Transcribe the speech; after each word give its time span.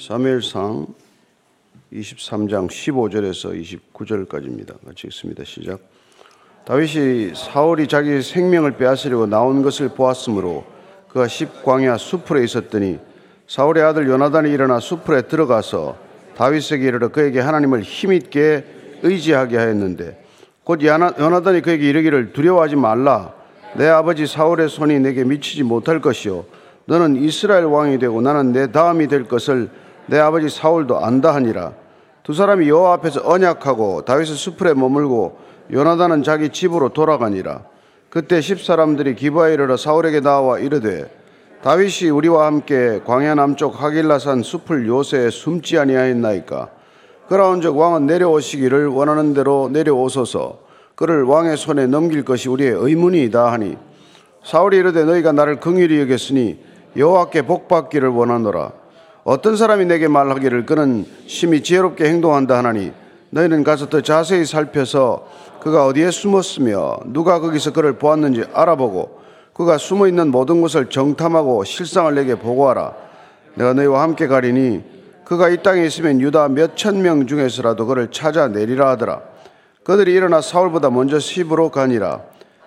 사무엘상 0.00 0.86
23장 1.92 2.70
15절에서 2.70 3.84
29절까지입니다. 3.92 4.82
같이 4.82 5.08
읽습니다. 5.08 5.44
시작. 5.44 5.78
다윗이 6.64 7.34
사울이 7.34 7.86
자기 7.86 8.22
생명을 8.22 8.78
빼앗으려고 8.78 9.26
나온 9.26 9.60
것을 9.60 9.90
보았으므로 9.90 10.64
그가 11.08 11.28
십광야 11.28 11.98
수풀에 11.98 12.42
있었더니 12.44 12.98
사울의 13.46 13.84
아들 13.84 14.08
요나단이 14.08 14.50
일어나 14.50 14.80
수풀에 14.80 15.22
들어가서 15.22 15.98
다윗에게 16.34 16.82
이르러 16.86 17.08
그에게 17.08 17.40
하나님을 17.40 17.82
힘있게 17.82 18.64
의지하게 19.02 19.58
하였는데 19.58 20.24
곧 20.64 20.82
요나단이 20.82 21.60
그에게 21.60 21.86
이르기를 21.90 22.32
두려워하지 22.32 22.76
말라 22.76 23.34
내 23.76 23.86
아버지 23.86 24.26
사울의 24.26 24.70
손이 24.70 24.98
내게 25.00 25.24
미치지 25.24 25.62
못할 25.62 26.00
것이요 26.00 26.46
너는 26.86 27.16
이스라엘 27.16 27.64
왕이 27.64 27.98
되고 27.98 28.22
나는 28.22 28.52
내 28.52 28.72
다음이 28.72 29.06
될 29.06 29.24
것을 29.24 29.68
내 30.10 30.18
아버지 30.18 30.48
사울도 30.48 31.04
안다 31.04 31.32
하니라. 31.36 31.72
두 32.24 32.34
사람이 32.34 32.68
여호와 32.68 32.94
앞에서 32.94 33.22
언약하고 33.24 34.04
다윗의 34.04 34.34
수풀에 34.34 34.74
머물고 34.74 35.38
요나단은 35.72 36.24
자기 36.24 36.48
집으로 36.48 36.88
돌아가니라. 36.88 37.62
그때 38.08 38.40
십 38.40 38.60
사람들이 38.60 39.14
기바에 39.14 39.54
이르러 39.54 39.76
사울에게 39.76 40.20
나와 40.20 40.58
이르되 40.58 41.08
다윗이 41.62 42.10
우리와 42.10 42.46
함께 42.46 43.00
광야 43.06 43.36
남쪽 43.36 43.80
하길라산 43.80 44.42
숲을 44.42 44.88
요새에 44.88 45.30
숨지 45.30 45.78
아니하였나이까? 45.78 46.70
그러온즉 47.28 47.78
왕은 47.78 48.06
내려오시기를 48.06 48.88
원하는 48.88 49.32
대로 49.32 49.70
내려오소서. 49.72 50.58
그를 50.96 51.22
왕의 51.22 51.56
손에 51.56 51.86
넘길 51.86 52.24
것이 52.24 52.48
우리의 52.48 52.72
의문이다 52.72 53.52
하니 53.52 53.78
사울이 54.44 54.76
이르되 54.76 55.04
너희가 55.04 55.30
나를 55.30 55.60
긍휼히 55.60 56.00
여겼으니 56.00 56.58
여호와께 56.96 57.42
복받기를 57.42 58.08
원하노라 58.08 58.72
어떤 59.24 59.56
사람이 59.56 59.84
내게 59.86 60.08
말하기를 60.08 60.66
그는 60.66 61.04
심히 61.26 61.62
지혜롭게 61.62 62.04
행동한다 62.06 62.56
하나니 62.58 62.92
너희는 63.30 63.64
가서 63.64 63.88
더 63.88 64.00
자세히 64.00 64.44
살펴서 64.44 65.26
그가 65.60 65.86
어디에 65.86 66.10
숨었으며 66.10 66.98
누가 67.06 67.38
거기서 67.38 67.72
그를 67.72 67.94
보았는지 67.98 68.44
알아보고 68.52 69.20
그가 69.52 69.76
숨어 69.78 70.08
있는 70.08 70.30
모든 70.30 70.60
곳을 70.62 70.86
정탐하고 70.88 71.64
실상을 71.64 72.14
내게 72.14 72.34
보고하라. 72.34 72.94
내가 73.56 73.74
너희와 73.74 74.02
함께 74.02 74.26
가리니 74.26 74.82
그가 75.24 75.48
이 75.50 75.62
땅에 75.62 75.84
있으면 75.84 76.20
유다 76.20 76.48
몇 76.48 76.74
천 76.76 77.02
명 77.02 77.26
중에서라도 77.26 77.86
그를 77.86 78.10
찾아내리라 78.10 78.88
하더라. 78.90 79.20
그들이 79.84 80.12
일어나 80.14 80.40
사울보다 80.40 80.90
먼저 80.90 81.18
시부로 81.18 81.70
가니라. 81.70 82.22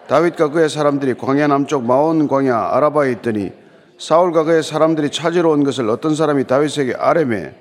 다윗과 0.07 0.49
그의 0.49 0.69
사람들이 0.69 1.15
광야 1.15 1.47
남쪽 1.47 1.83
마온 1.83 2.27
광야 2.27 2.55
아라바에 2.73 3.11
있더니 3.13 3.51
사울과 3.97 4.43
그의 4.43 4.63
사람들이 4.63 5.09
찾으러 5.11 5.49
온 5.49 5.63
것을 5.63 5.89
어떤 5.89 6.15
사람이 6.15 6.45
다윗에게 6.45 6.95
아뢰매 6.97 7.53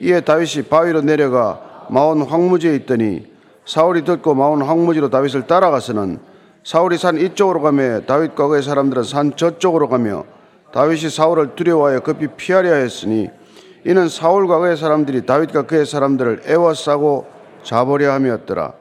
이에 0.00 0.20
다윗이 0.20 0.64
바위로 0.68 1.02
내려가 1.02 1.86
마온 1.90 2.22
황무지에 2.22 2.74
있더니 2.76 3.32
사울이 3.66 4.04
듣고 4.04 4.34
마온 4.34 4.62
황무지로 4.62 5.10
다윗을 5.10 5.46
따라가서는 5.46 6.18
사울이 6.64 6.96
산 6.96 7.18
이쪽으로 7.18 7.60
가며 7.60 8.00
다윗과 8.00 8.48
그의 8.48 8.62
사람들은 8.62 9.02
산 9.04 9.36
저쪽으로 9.36 9.88
가며 9.88 10.24
다윗이 10.72 11.10
사울을 11.10 11.54
두려워하여 11.54 12.00
급히 12.00 12.26
피하려 12.26 12.74
했으니 12.74 13.30
이는 13.86 14.08
사울과 14.08 14.58
그의 14.58 14.76
사람들이 14.76 15.26
다윗과 15.26 15.66
그의 15.66 15.86
사람들을 15.86 16.42
애워싸고 16.46 17.26
잡으려 17.62 18.12
함이었더라. 18.12 18.72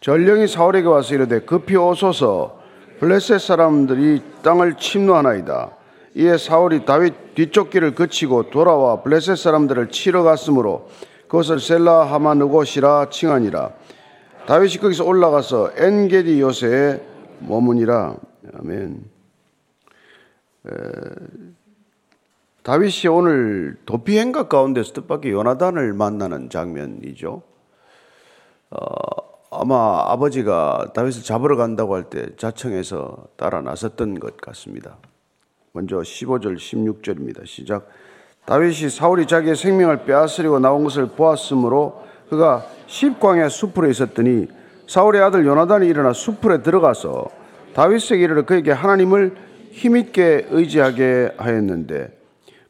전령이 0.00 0.46
사울에게 0.48 0.86
와서 0.86 1.14
이르되 1.14 1.40
급히 1.40 1.76
오소서 1.76 2.60
블레셋 3.00 3.40
사람들이 3.40 4.22
땅을 4.42 4.74
침노하나이다. 4.74 5.70
이에 6.14 6.36
사울이 6.36 6.84
다윗 6.84 7.34
뒤쪽 7.34 7.70
길을 7.70 7.94
거치고 7.94 8.50
돌아와 8.50 9.02
블레셋 9.02 9.38
사람들을 9.38 9.90
치러 9.90 10.22
갔으므로 10.22 10.88
그것을 11.28 11.60
셀라 11.60 12.04
하마누곳이라 12.04 13.10
칭하니라. 13.10 13.70
다윗이 14.46 14.78
거기서 14.78 15.04
올라가서 15.04 15.72
엔게디 15.76 16.40
요새에 16.40 17.00
머무니라. 17.40 18.16
아멘. 18.58 19.04
에, 20.66 20.70
다윗이 22.64 23.06
오늘 23.08 23.78
도피 23.86 24.18
행각 24.18 24.48
가운데서 24.48 24.92
뜻밖의 24.92 25.30
요나단을 25.30 25.92
만나는 25.92 26.50
장면이죠. 26.50 27.42
어, 28.70 28.76
아마 29.52 30.04
아버지가 30.10 30.90
다윗을 30.94 31.22
잡으러 31.22 31.56
간다고 31.56 31.94
할 31.94 32.10
때 32.10 32.34
자청해서 32.36 33.28
따라 33.36 33.62
나섰던 33.62 34.18
것 34.18 34.36
같습니다. 34.38 34.98
먼저 35.72 35.98
15절 35.98 36.56
16절입니다. 36.56 37.46
시작. 37.46 37.88
다윗이 38.46 38.90
사울이 38.90 39.26
자기의 39.26 39.54
생명을 39.54 40.04
빼앗으려고 40.04 40.58
나온 40.58 40.82
것을 40.82 41.08
보았으므로 41.08 42.02
그가 42.28 42.66
십광야 42.86 43.48
수풀에 43.48 43.90
있었더니 43.90 44.48
사울의 44.88 45.22
아들 45.22 45.46
요나단이 45.46 45.86
일어나 45.86 46.12
수풀에 46.12 46.62
들어가서 46.62 47.30
다윗에게 47.74 48.24
이르러 48.24 48.44
그에게 48.44 48.72
하나님을 48.72 49.36
힘있게 49.70 50.48
의지하게 50.50 51.34
하였는데 51.36 52.18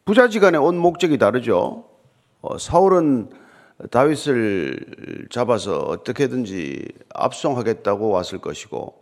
부자지간에 0.05 0.59
온 0.59 0.77
목적이 0.77 1.17
다르죠. 1.17 1.85
어, 2.43 2.59
사울은 2.59 3.31
다윗을 3.91 5.29
잡아서 5.31 5.79
어떻게든지 5.79 6.87
압송하겠다고 7.15 8.11
왔을 8.11 8.39
것이고 8.39 8.95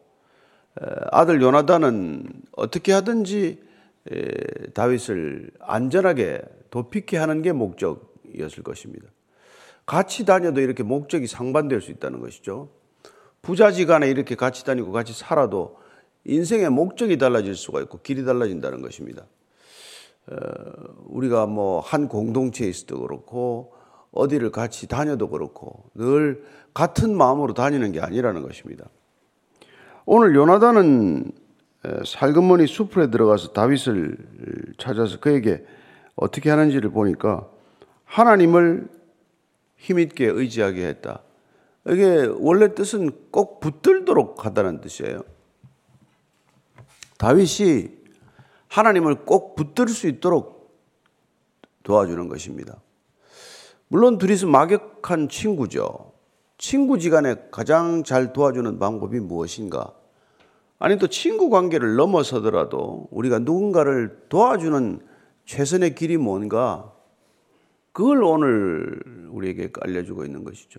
아들 1.11 1.43
요나단은 1.43 2.25
어떻게 2.57 2.93
하든지 2.93 3.68
다윗을 4.75 5.51
안전하게 5.61 6.43
도피케 6.71 7.17
하는 7.17 7.43
게 7.43 7.53
목적이었을 7.53 8.63
것입니다. 8.63 9.09
같이 9.87 10.25
다녀도 10.25 10.61
이렇게 10.61 10.83
목적이 10.83 11.27
상반될 11.27 11.81
수 11.81 11.91
있다는 11.91 12.21
것이죠. 12.21 12.71
부자지간에 13.43 14.09
이렇게 14.09 14.35
같이 14.35 14.65
다니고 14.65 14.93
같이 14.93 15.13
살아도 15.13 15.79
인생의 16.25 16.71
목적이 16.71 17.17
달라질 17.17 17.55
수가 17.55 17.81
있고 17.83 18.01
길이 18.03 18.25
달라진다는 18.25 18.83
것입니다. 18.83 19.27
우리가 21.07 21.47
뭐 21.47 21.81
한 21.81 22.09
공동체에 22.09 22.69
있어도 22.69 23.01
그렇고 23.01 23.73
어디를 24.13 24.51
같이 24.51 24.87
다녀도 24.87 25.31
그렇고 25.31 25.85
늘 25.95 26.45
같은 26.75 27.17
마음으로 27.17 27.55
다니는 27.55 27.93
게 27.93 28.01
아니라는 28.01 28.43
것입니다. 28.43 28.91
오늘 30.05 30.35
요나단은 30.35 31.33
살금머니 32.05 32.67
수풀에 32.67 33.11
들어가서 33.11 33.53
다윗을 33.53 34.75
찾아서 34.79 35.21
그에게 35.21 35.65
어떻게 36.17 36.51
하는지를 36.51 36.91
보니까 36.91 37.49
하나님을 38.05 38.89
힘있게 39.77 40.27
의지하게 40.27 40.87
했다. 40.89 41.23
이게 41.87 42.29
원래 42.39 42.75
뜻은 42.75 43.31
꼭 43.31 43.61
붙들도록 43.61 44.45
하다는 44.45 44.81
뜻이에요. 44.81 45.23
다윗이 47.19 47.89
하나님을 48.69 49.25
꼭 49.25 49.55
붙들 49.55 49.89
수 49.89 50.09
있도록 50.09 50.79
도와주는 51.83 52.29
것입니다. 52.29 52.81
물론 53.89 54.19
둘이서 54.19 54.47
막역한 54.47 55.29
친구죠. 55.29 56.13
친구 56.59 56.99
지간에 56.99 57.37
가장 57.51 58.05
잘 58.05 58.33
도와주는 58.33 58.79
방법이 58.79 59.21
무엇인가? 59.21 59.95
아니 60.79 60.97
또 60.99 61.09
친구 61.09 61.51
관계를 61.51 61.97
넘어서더라도 61.97 63.09
우리가 63.11 63.41
누군가를 63.41 64.27
도와주는 64.29 65.01
최선의 65.45 65.95
길이 65.95 66.17
뭔가 66.17 66.93
그걸 67.93 68.23
오늘 68.23 69.01
우리에게 69.31 69.71
알려주고 69.81 70.25
있는 70.25 70.45
것이죠. 70.45 70.79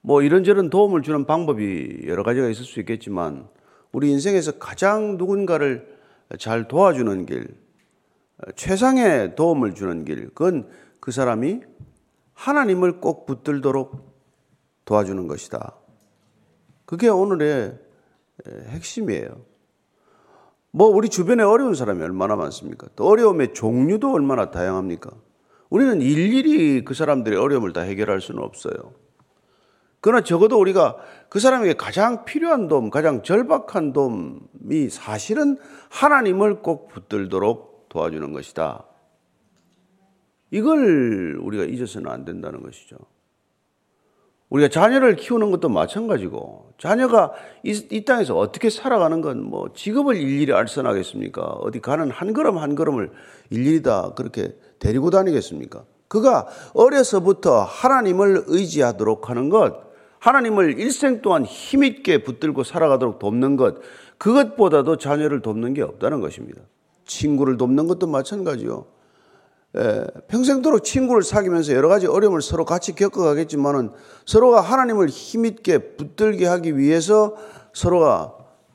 뭐 0.00 0.22
이런저런 0.22 0.70
도움을 0.70 1.02
주는 1.02 1.26
방법이 1.26 2.02
여러 2.06 2.22
가지가 2.22 2.48
있을 2.48 2.64
수 2.64 2.80
있겠지만 2.80 3.48
우리 3.92 4.10
인생에서 4.10 4.52
가장 4.52 5.16
누군가를 5.16 5.94
잘 6.38 6.68
도와주는 6.68 7.26
길, 7.26 7.48
최상의 8.56 9.36
도움을 9.36 9.74
주는 9.74 10.04
길, 10.04 10.28
그건 10.28 10.68
그 11.00 11.10
사람이 11.10 11.60
하나님을 12.32 13.00
꼭 13.00 13.26
붙들도록 13.26 14.14
도와주는 14.84 15.26
것이다. 15.26 15.76
그게 16.84 17.08
오늘의 17.08 17.78
핵심이에요. 18.46 19.44
뭐 20.70 20.88
우리 20.88 21.08
주변에 21.08 21.42
어려운 21.42 21.74
사람이 21.74 22.02
얼마나 22.02 22.34
많습니까? 22.36 22.88
또 22.96 23.06
어려움의 23.06 23.54
종류도 23.54 24.12
얼마나 24.12 24.50
다양합니까? 24.50 25.10
우리는 25.70 26.02
일일이 26.02 26.84
그 26.84 26.94
사람들의 26.94 27.38
어려움을 27.38 27.72
다 27.72 27.82
해결할 27.82 28.20
수는 28.20 28.42
없어요. 28.42 28.92
그러나 30.00 30.22
적어도 30.22 30.58
우리가 30.60 30.96
그 31.30 31.40
사람에게 31.40 31.74
가장 31.74 32.24
필요한 32.24 32.68
도움, 32.68 32.90
가장 32.90 33.22
절박한 33.22 33.92
도움이 33.92 34.90
사실은 34.90 35.56
하나님을 35.90 36.60
꼭 36.60 36.88
붙들도록 36.88 37.88
도와주는 37.88 38.32
것이다. 38.32 38.84
이걸 40.50 41.38
우리가 41.40 41.64
잊어서는 41.64 42.10
안 42.10 42.24
된다는 42.24 42.62
것이죠. 42.62 42.96
우리가 44.54 44.68
자녀를 44.68 45.16
키우는 45.16 45.50
것도 45.50 45.68
마찬가지고 45.68 46.74
자녀가 46.78 47.32
이, 47.64 47.70
이 47.90 48.04
땅에서 48.04 48.36
어떻게 48.36 48.70
살아가는 48.70 49.20
건 49.20 49.44
뭐 49.44 49.68
직업을 49.74 50.16
일일이 50.16 50.52
알선하겠습니까? 50.52 51.42
어디 51.42 51.80
가는 51.80 52.08
한 52.10 52.32
걸음 52.32 52.58
한 52.58 52.76
걸음을 52.76 53.10
일일이 53.50 53.82
다 53.82 54.12
그렇게 54.14 54.56
데리고 54.78 55.10
다니겠습니까? 55.10 55.84
그가 56.06 56.46
어려서부터 56.72 57.62
하나님을 57.62 58.44
의지하도록 58.46 59.28
하는 59.28 59.48
것, 59.48 59.74
하나님을 60.20 60.78
일생 60.78 61.20
동안 61.20 61.44
힘있게 61.44 62.22
붙들고 62.22 62.62
살아가도록 62.62 63.18
돕는 63.18 63.56
것, 63.56 63.78
그것보다도 64.18 64.96
자녀를 64.98 65.42
돕는 65.42 65.74
게 65.74 65.82
없다는 65.82 66.20
것입니다. 66.20 66.62
친구를 67.06 67.56
돕는 67.56 67.88
것도 67.88 68.06
마찬가지요. 68.06 68.86
예, 69.76 70.06
평생도록 70.28 70.84
친구를 70.84 71.22
사귀면서 71.22 71.72
여러 71.72 71.88
가지 71.88 72.06
어려움을 72.06 72.42
서로 72.42 72.64
같이 72.64 72.94
겪어가겠지만은 72.94 73.90
서로가 74.24 74.60
하나님을 74.60 75.08
힘있게 75.08 75.96
붙들게 75.96 76.46
하기 76.46 76.78
위해서 76.78 77.34
서로가 77.72 78.34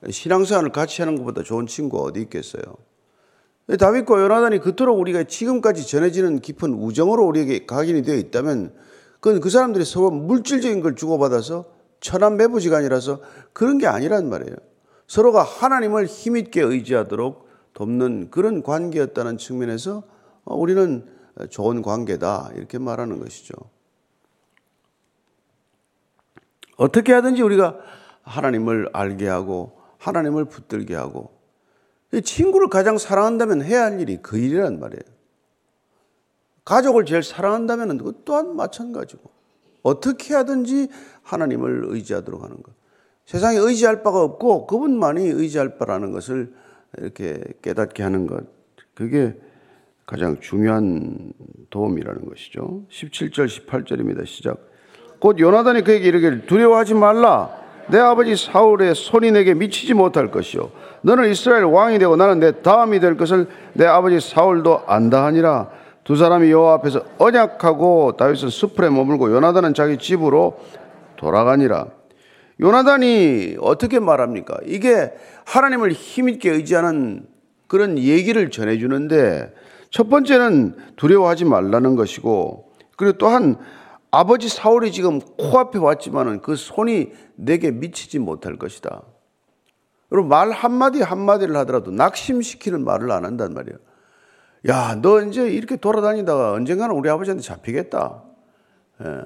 신앙생활을 0.10 0.72
같이 0.72 1.02
하는 1.02 1.16
것보다 1.18 1.44
좋은 1.44 1.68
친구가 1.68 2.04
어디 2.04 2.22
있겠어요. 2.22 2.64
다윗과 3.78 4.22
요나단이 4.22 4.60
그토록 4.60 5.00
우리가 5.00 5.24
지금까지 5.24 5.88
전해지는 5.88 6.40
깊은 6.40 6.74
우정으로 6.74 7.26
우리에게 7.26 7.66
각인이 7.66 8.02
되어 8.02 8.16
있다면 8.16 8.74
그건 9.20 9.40
그 9.40 9.50
사람들이 9.50 9.86
서로 9.86 10.10
물질적인 10.12 10.82
걸 10.82 10.96
주고받아서 10.96 11.66
천한 12.02 12.36
매부지간이라서 12.38 13.22
그런 13.54 13.78
게 13.78 13.88
아니란 13.88 14.30
말이에요. 14.30 14.56
서로가 15.08 15.44
하나님을 15.44 16.06
힘있게 16.06 16.62
의지하도록 16.62 17.48
돕는 17.74 18.32
그런 18.32 18.64
관계였다는 18.64 19.38
측면에서 19.38 20.04
우리는 20.56 21.06
좋은 21.50 21.82
관계다 21.82 22.52
이렇게 22.56 22.78
말하는 22.78 23.20
것이죠. 23.20 23.56
어떻게 26.78 27.14
하든지 27.14 27.42
우리가 27.42 27.78
하나님을 28.24 28.90
알게 28.94 29.28
하고 29.28 29.80
하나님을 29.98 30.46
붙들게 30.46 30.96
하고 30.96 31.38
친구를 32.24 32.70
가장 32.70 32.98
사랑한다면 32.98 33.62
해야 33.62 33.84
할 33.84 34.00
일이 34.00 34.18
그 34.22 34.38
일이란 34.38 34.80
말이에요. 34.80 35.02
가족을 36.66 37.06
제일 37.06 37.24
사랑한다면 37.24 37.98
그것 37.98 38.26
또한 38.26 38.56
마찬가지고 38.56 39.30
어떻게 39.84 40.36
하든지 40.36 40.90
하나님을 41.24 41.86
의지하도록 41.88 42.44
하는 42.44 42.62
것. 42.62 42.74
세상에 43.26 43.58
의지할 43.58 44.04
바가 44.04 44.22
없고 44.24 44.68
그분만이 44.68 45.28
의지할 45.28 45.78
바라는 45.78 46.12
것을 46.12 46.54
이렇게 46.98 47.44
깨닫게 47.62 48.04
하는 48.04 48.26
것. 48.26 48.44
그게 48.96 49.40
가장 50.10 50.40
중요한 50.40 51.32
도움이라는 51.70 52.26
것이죠. 52.26 52.82
17절, 52.90 53.46
18절입니다. 53.46 54.26
시작. 54.26 54.58
곧 55.20 55.38
요나단이 55.38 55.84
그에게 55.84 56.08
이르기를 56.08 56.48
두려워하지 56.48 56.96
말라. 56.96 57.52
내 57.90 58.00
아버지 58.00 58.36
사울의 58.36 58.96
손이 58.96 59.32
내게 59.32 59.54
미치지 59.54 59.94
못할 59.94 60.32
것이요. 60.32 60.72
너는 61.04 61.30
이스라엘 61.30 61.66
왕이 61.66 62.00
되고 62.00 62.16
나는 62.16 62.40
내 62.40 62.60
다음이 62.64 63.00
될 63.00 63.18
것을 63.18 63.46
내 63.74 63.86
아버지 63.86 64.20
사울도 64.20 64.86
안다 64.88 65.26
하니라. 65.26 65.70
두 66.04 66.16
사람이 66.16 66.50
여호와 66.50 66.74
앞에서 66.76 67.06
언약하고 67.20 68.18
다윗은 68.18 68.50
수풀에 68.50 68.90
머물고 68.90 69.32
요나단은 69.32 69.76
자기 69.76 70.00
집으로 70.00 70.60
돌아가니라. 71.18 71.86
요나단이 72.60 73.58
어떻게 73.62 74.00
말합니까? 74.00 74.58
이게 74.66 75.14
하나님을 75.46 75.92
힘있게 75.92 76.50
의지하는 76.50 77.28
그런 77.68 78.00
얘기를 78.00 78.50
전해주는데 78.50 79.54
첫 79.90 80.10
번째는 80.10 80.76
두려워하지 80.96 81.46
말라는 81.46 81.96
것이고 81.96 82.72
그리고 82.96 83.18
또한 83.18 83.58
아버지 84.12 84.50
사울이 84.50 84.92
지금 84.92 85.20
코앞에 85.20 85.80
왔지만은 85.80 86.42
그 86.42 86.56
손이 86.56 87.12
내게 87.36 87.72
미치지 87.72 88.20
못할 88.20 88.58
것이다. 88.58 89.04
여러분 90.12 90.30
말 90.30 90.52
한마디 90.52 91.02
한마디를 91.02 91.56
하더라도 91.58 91.92
낙심시키는 91.92 92.84
말을 92.84 93.12
안 93.12 93.26
한단 93.26 93.54
말이에요. 93.54 93.78
야, 94.68 95.00
너 95.02 95.22
이제 95.22 95.48
이렇게 95.48 95.78
돌아다니다가 95.78 96.52
언젠가는 96.52 96.94
우리 96.96 97.10
아버지한테 97.10 97.42
잡히겠다. 97.44 98.24
예. 99.04 99.22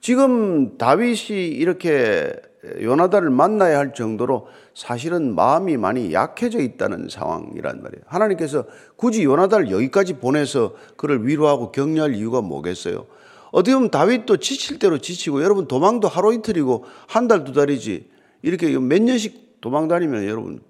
지금 0.00 0.78
다윗이 0.78 1.48
이렇게 1.48 2.32
요나단을 2.80 3.30
만나야 3.30 3.78
할 3.78 3.94
정도로 3.94 4.48
사실은 4.76 5.34
마음이 5.34 5.78
많이 5.78 6.12
약해져 6.12 6.58
있다는 6.60 7.08
상황이란 7.08 7.82
말이에요. 7.82 8.02
하나님께서 8.04 8.66
굳이 8.96 9.24
요나단을 9.24 9.70
여기까지 9.70 10.12
보내서 10.18 10.74
그를 10.98 11.26
위로하고 11.26 11.72
격려할 11.72 12.14
이유가 12.14 12.42
뭐겠어요? 12.42 13.06
어떻게 13.52 13.74
보면 13.74 13.90
다윗도 13.90 14.36
지칠 14.36 14.78
대로 14.78 14.98
지치고 14.98 15.42
여러분 15.42 15.66
도망도 15.66 16.08
하루 16.08 16.34
이틀이고 16.34 16.84
한 17.08 17.26
달 17.26 17.44
두 17.44 17.54
달이지 17.54 18.10
이렇게 18.42 18.78
몇 18.78 19.00
년씩 19.00 19.62
도망 19.62 19.88
다니면 19.88 20.26
여러분 20.26 20.60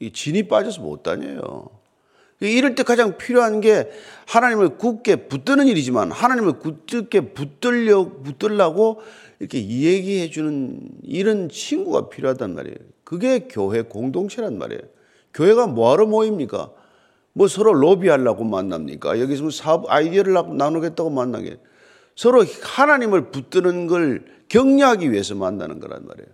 이 0.00 0.12
진이 0.12 0.48
빠져서 0.48 0.82
못 0.82 1.02
다녀요. 1.02 1.70
이럴 2.40 2.74
때 2.74 2.82
가장 2.82 3.16
필요한 3.16 3.62
게 3.62 3.90
하나님을 4.26 4.76
굳게 4.76 5.28
붙드는 5.28 5.66
일이지만 5.66 6.12
하나님을 6.12 6.58
굳게 6.58 7.32
붙들려 7.32 8.20
붙들라고 8.22 9.00
이렇게 9.40 9.66
얘기해 9.66 10.28
주는 10.28 10.78
이런 11.02 11.48
친구가 11.48 12.10
필요하단 12.10 12.54
말이에요. 12.54 12.95
그게 13.06 13.46
교회 13.48 13.82
공동체란 13.82 14.58
말이에요. 14.58 14.82
교회가 15.32 15.68
뭐하러 15.68 16.06
모입니까? 16.06 16.72
뭐 17.32 17.46
서로 17.46 17.72
로비하려고 17.72 18.42
만납니까? 18.42 19.20
여기서 19.20 19.42
뭐 19.44 19.50
사업 19.52 19.88
아이디어를 19.88 20.34
나누겠다고 20.56 21.10
만나게. 21.10 21.58
서로 22.16 22.44
하나님을 22.62 23.30
붙드는 23.30 23.86
걸 23.86 24.24
격려하기 24.48 25.12
위해서 25.12 25.36
만나는 25.36 25.78
거란 25.78 26.04
말이에요. 26.06 26.28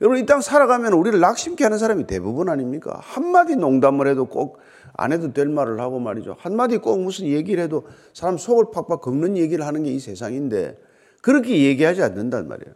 여러분 0.00 0.18
이 0.18 0.26
땅 0.26 0.40
살아가면 0.40 0.92
우리를 0.92 1.18
낙심케 1.18 1.64
하는 1.64 1.78
사람이 1.78 2.06
대부분 2.06 2.48
아닙니까? 2.48 3.00
한마디 3.02 3.56
농담을 3.56 4.06
해도 4.06 4.26
꼭 4.26 4.60
안 4.94 5.12
해도 5.12 5.32
될 5.32 5.48
말을 5.48 5.80
하고 5.80 5.98
말이죠. 5.98 6.36
한마디 6.38 6.78
꼭 6.78 7.00
무슨 7.02 7.26
얘기를 7.26 7.62
해도 7.64 7.86
사람 8.12 8.36
속을 8.36 8.66
팍팍 8.72 9.00
긁는 9.00 9.36
얘기를 9.36 9.66
하는 9.66 9.84
게 9.84 9.92
이 9.92 9.98
세상인데 9.98 10.78
그렇게 11.22 11.64
얘기하지 11.64 12.02
않는단 12.02 12.48
말이에요. 12.48 12.74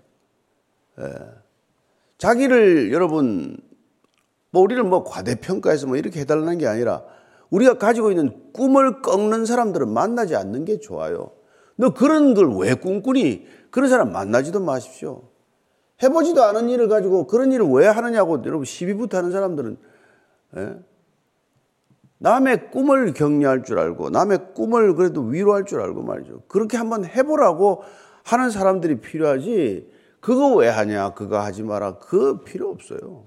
예. 1.00 1.45
자기를 2.18 2.92
여러분 2.92 3.56
뭐 4.50 4.62
우리를 4.62 4.82
뭐 4.84 5.04
과대평가해서 5.04 5.86
뭐 5.86 5.96
이렇게 5.96 6.20
해달라는 6.20 6.58
게 6.58 6.66
아니라 6.66 7.02
우리가 7.50 7.78
가지고 7.78 8.10
있는 8.10 8.52
꿈을 8.52 9.02
꺾는 9.02 9.44
사람들은 9.46 9.88
만나지 9.88 10.34
않는 10.34 10.64
게 10.64 10.78
좋아요. 10.80 11.30
너 11.76 11.92
그런 11.92 12.34
걸 12.34 12.50
왜 12.56 12.74
꿈꾸니? 12.74 13.46
그런 13.70 13.90
사람 13.90 14.12
만나지도 14.12 14.60
마십시오. 14.60 15.28
해보지도 16.02 16.42
않은 16.44 16.68
일을 16.70 16.88
가지고 16.88 17.26
그런 17.26 17.52
일을 17.52 17.66
왜 17.70 17.86
하느냐고 17.86 18.42
여러분 18.44 18.64
시비부터 18.64 19.18
하는 19.18 19.30
사람들은 19.30 19.76
예? 20.56 20.76
남의 22.18 22.70
꿈을 22.70 23.12
격려할 23.12 23.62
줄 23.62 23.78
알고 23.78 24.10
남의 24.10 24.54
꿈을 24.54 24.94
그래도 24.94 25.20
위로할 25.22 25.64
줄 25.64 25.80
알고 25.80 26.02
말이죠. 26.02 26.42
그렇게 26.49 26.76
한번 26.78 27.04
해보라고 27.04 27.82
하는 28.25 28.50
사람들이 28.50 29.00
필요하지 29.00 29.90
그거 30.26 30.52
왜 30.56 30.66
하냐 30.66 31.11
그거 31.11 31.38
하지 31.38 31.62
마라 31.62 31.99
그 31.99 32.42
필요 32.42 32.68
없어요. 32.71 33.26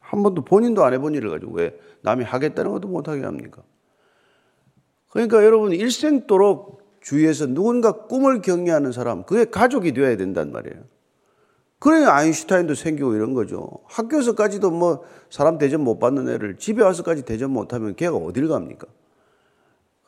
한 0.00 0.24
번도 0.24 0.42
본인도 0.44 0.82
안 0.82 0.92
해본 0.94 1.14
일을 1.14 1.30
가지고 1.30 1.52
왜 1.52 1.78
남이 2.00 2.24
하겠다는 2.24 2.72
것도 2.72 2.88
못하게 2.88 3.22
합니까? 3.22 3.62
그러니까 5.10 5.44
여러분 5.44 5.70
일생도록 5.70 6.98
주위에서 7.02 7.46
누군가 7.46 7.92
꿈을 7.92 8.42
격려하는 8.42 8.90
사람 8.90 9.22
그게 9.22 9.44
가족이 9.44 9.92
되어야 9.92 10.16
된단 10.16 10.50
말이에요. 10.50 10.82
그래 11.78 12.04
아인슈타인도 12.04 12.74
생기고 12.74 13.14
이런 13.14 13.32
거죠. 13.32 13.70
학교에서까지도 13.84 14.72
뭐 14.72 15.04
사람 15.30 15.56
대접 15.56 15.80
못 15.80 16.00
받는 16.00 16.28
애를 16.30 16.56
집에 16.56 16.82
와서까지 16.82 17.24
대접 17.24 17.48
못하면 17.48 17.94
걔가 17.94 18.16
어딜 18.16 18.48
갑니까? 18.48 18.88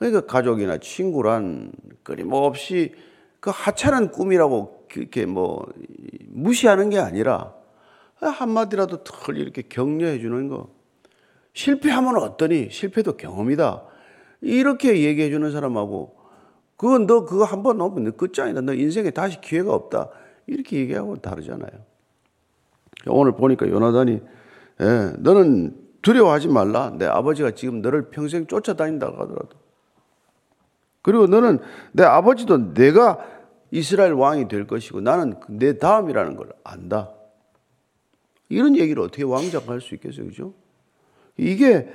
그러니까 0.01 0.23
가족이나 0.23 0.79
친구란 0.79 1.71
끊임없이 2.03 2.97
그 3.39 3.51
하찮은 3.53 4.11
꿈이라고 4.11 4.82
이렇게 5.01 5.27
뭐 5.27 5.67
무시하는 6.29 6.91
게 6.91 6.99
아니라 6.99 7.55
한마디라도 8.21 9.05
털 9.05 9.37
이렇게 9.37 9.63
격려해 9.63 10.21
주는 10.21 10.49
거. 10.49 10.69
실패하면 11.55 12.17
어떠니? 12.17 12.69
실패도 12.71 13.17
경험이다. 13.17 13.85
이렇게 14.41 15.03
얘기해 15.03 15.31
주는 15.31 15.51
사람하고 15.51 16.17
그건 16.77 17.07
너 17.07 17.25
그거 17.25 17.45
한번 17.45 17.79
넘으면 17.79 18.05
너 18.05 18.11
끝장이다. 18.13 18.61
너 18.63 18.75
인생에 18.75 19.11
다시 19.11 19.41
기회가 19.41 19.73
없다. 19.75 20.11
이렇게 20.47 20.79
얘기하고 20.79 21.17
다르잖아요. 21.17 21.71
오늘 23.07 23.33
보니까 23.33 23.69
요나단이 23.69 24.21
예, 24.81 25.13
너는 25.19 25.77
두려워하지 26.03 26.49
말라. 26.49 26.93
내 26.99 27.07
아버지가 27.07 27.53
지금 27.53 27.83
너를 27.83 28.11
평생 28.11 28.47
쫓아다닌다고 28.47 29.13
하더라도. 29.23 29.51
그리고 31.03 31.27
너는 31.27 31.59
내 31.93 32.05
아버지도 32.05 32.75
내가 32.75 33.25
이스라엘 33.73 34.13
왕이 34.13 34.49
될 34.49 34.67
것이고 34.67 35.01
나는 35.01 35.35
내 35.49 35.79
다음이라는 35.79 36.37
걸 36.37 36.53
안다. 36.63 37.11
이런 38.51 38.77
얘기를 38.77 39.03
어떻게 39.03 39.25
왕자가 39.25 39.73
할 39.73 39.81
수 39.81 39.95
있겠어요? 39.95 40.27
그죠? 40.27 40.53
이게 41.39 41.91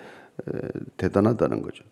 대단하다는 0.97 1.61
거죠. 1.61 1.83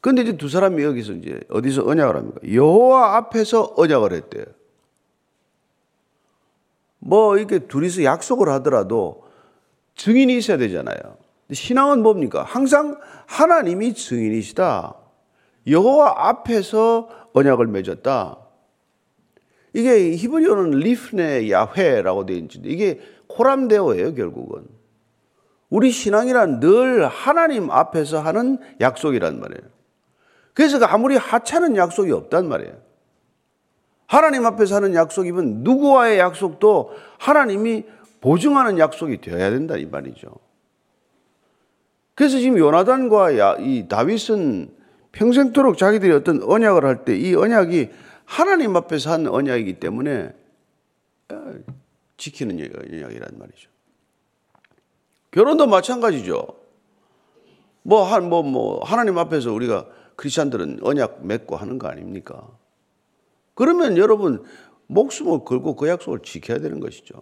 근데 0.00 0.22
이제 0.22 0.36
두 0.36 0.48
사람이 0.48 0.82
여기서 0.82 1.14
이제 1.14 1.40
어디서 1.50 1.84
언약을 1.86 2.16
합니까? 2.16 2.40
여호와 2.52 3.16
앞에서 3.16 3.74
언약을 3.76 4.12
했대요. 4.12 4.44
뭐 7.00 7.36
이렇게 7.36 7.58
둘이서 7.66 8.04
약속을 8.04 8.48
하더라도 8.48 9.26
증인이 9.96 10.36
있어야 10.36 10.56
되잖아요. 10.56 11.18
신앙은 11.50 12.00
뭡니까? 12.04 12.44
항상 12.44 12.96
하나님이 13.26 13.94
증인이시다. 13.94 14.94
여호와 15.66 16.28
앞에서 16.28 17.08
언약을 17.32 17.66
맺었다. 17.66 18.41
이게 19.72 20.12
히브리어는 20.16 20.70
리프네 20.78 21.50
야훼라고 21.50 22.26
되어 22.26 22.36
있는데 22.36 22.68
이게 22.68 23.00
코람데오예요, 23.28 24.14
결국은. 24.14 24.64
우리 25.70 25.90
신앙이란 25.90 26.60
늘 26.60 27.06
하나님 27.08 27.70
앞에서 27.70 28.20
하는 28.20 28.58
약속이란 28.80 29.40
말이에요. 29.40 29.62
그래서 30.52 30.78
그 30.78 30.84
아무리 30.84 31.16
하찮은 31.16 31.76
약속이 31.76 32.12
없단 32.12 32.46
말이에요. 32.48 32.74
하나님 34.06 34.44
앞에서 34.44 34.76
하는 34.76 34.94
약속이면 34.94 35.62
누구와의 35.62 36.18
약속도 36.18 36.90
하나님이 37.18 37.84
보증하는 38.20 38.78
약속이 38.78 39.22
되어야 39.22 39.48
된다 39.50 39.76
이 39.78 39.86
말이죠. 39.86 40.28
그래서 42.14 42.38
지금 42.38 42.58
요나단과 42.58 43.30
이 43.60 43.86
다윗은 43.88 44.70
평생토록 45.12 45.78
자기들이 45.78 46.12
어떤 46.12 46.42
언약을 46.42 46.84
할 46.84 47.04
때 47.04 47.16
이 47.16 47.34
언약이 47.34 47.88
하나님 48.32 48.74
앞에서 48.76 49.12
한 49.12 49.26
언약이기 49.26 49.74
때문에 49.74 50.32
어, 51.30 51.54
지키는 52.16 52.56
언약이란 52.56 53.38
말이죠. 53.38 53.68
결혼도 55.32 55.66
마찬가지죠. 55.66 56.46
뭐, 57.82 58.04
한, 58.04 58.30
뭐, 58.30 58.42
뭐, 58.42 58.82
하나님 58.84 59.18
앞에서 59.18 59.52
우리가 59.52 59.86
크리스찬들은 60.16 60.78
언약 60.82 61.26
맺고 61.26 61.56
하는 61.56 61.78
거 61.78 61.88
아닙니까? 61.88 62.48
그러면 63.52 63.98
여러분, 63.98 64.42
목숨을 64.86 65.44
걸고 65.44 65.76
그 65.76 65.88
약속을 65.88 66.20
지켜야 66.22 66.58
되는 66.58 66.80
것이죠. 66.80 67.20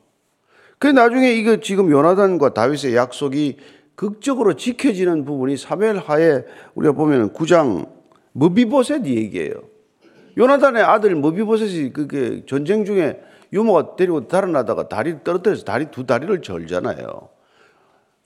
그 0.78 0.86
나중에 0.86 1.32
이거 1.32 1.56
지금 1.56 1.90
요나단과 1.90 2.54
다윗의 2.54 2.94
약속이 2.94 3.58
극적으로 3.96 4.54
지켜지는 4.54 5.24
부분이 5.24 5.56
사무엘 5.56 5.98
하에 5.98 6.44
우리가 6.76 6.92
보면 6.92 7.32
9장 7.32 7.88
무비보셋 8.32 9.06
얘기예요. 9.06 9.69
요나단의 10.36 10.82
아들 10.82 11.14
무비보셋이 11.14 11.92
그게 11.92 12.44
전쟁 12.46 12.84
중에 12.84 13.20
유모가 13.52 13.96
데리고 13.96 14.28
달아나다가 14.28 14.88
다리 14.88 15.22
떨어뜨려서 15.24 15.64
다리 15.64 15.90
두 15.90 16.06
다리를 16.06 16.40
절잖아요. 16.42 17.28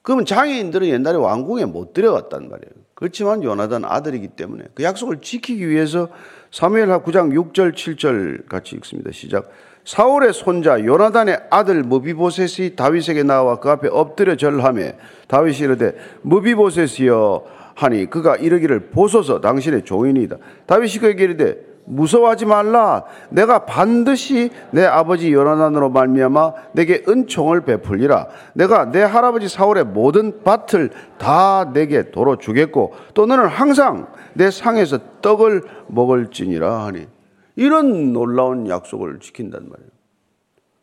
그러면 0.03 0.27
장애인들은 0.27 0.87
옛날에 0.89 1.17
왕궁에 1.17 1.65
못 1.65 1.95
들어갔단 1.95 2.51
말이에요. 2.51 2.85
그렇지만 2.95 3.43
요나단 3.43 3.85
아들이기 3.87 4.29
때문에 4.29 4.65
그 4.75 4.83
약속을 4.83 5.23
지키기 5.23 5.69
위해서 5.69 6.09
사무엘하 6.51 7.03
9장 7.03 7.33
6절 7.33 7.75
7절 7.75 8.49
같이 8.49 8.77
읽습니다. 8.77 9.11
시작. 9.13 9.51
사울의 9.85 10.33
손자 10.33 10.83
요나단의 10.83 11.45
아들 11.51 11.83
무비보셋이 11.83 12.77
다윗에게 12.77 13.23
나와 13.23 13.61
그 13.61 13.71
앞에 13.71 13.89
엎드려 13.89 14.37
절하며 14.37 14.93
다윗이 15.29 15.59
이르되 15.59 15.95
무비보셋이여 16.23 17.45
하니 17.75 18.09
그가 18.09 18.37
이르기를 18.37 18.91
보소서 18.91 19.41
당신의 19.41 19.85
종인이다. 19.85 20.37
다윗이 20.67 20.99
그에게 20.99 21.25
이르되 21.25 21.74
무서워하지 21.87 22.47
말라. 22.47 23.05
내가 23.31 23.67
반드시 23.67 24.51
내 24.71 24.85
아버지 24.85 25.33
요나단으로 25.33 25.91
말미암아 25.91 26.53
내게 26.73 27.03
은총을 27.07 27.63
베풀리라. 27.63 28.29
내가 28.55 28.91
내 28.91 29.03
할아버지 29.03 29.49
사울의 29.49 29.85
모든 29.85 30.43
밭을 30.43 30.91
다 31.19 31.73
내게 31.73 32.11
도로 32.11 32.37
주겠고 32.37 32.95
또 33.15 33.27
너는 33.27 33.47
항상 33.47 34.09
내 34.35 34.51
상에서 34.51 34.99
떡을 35.21 35.63
먹을지니라 35.89 36.87
하니 36.87 37.07
이런 37.57 38.13
놀라운 38.13 38.69
약속을 38.69 39.21
지킨단 39.21 39.69
말이에요. 39.69 39.91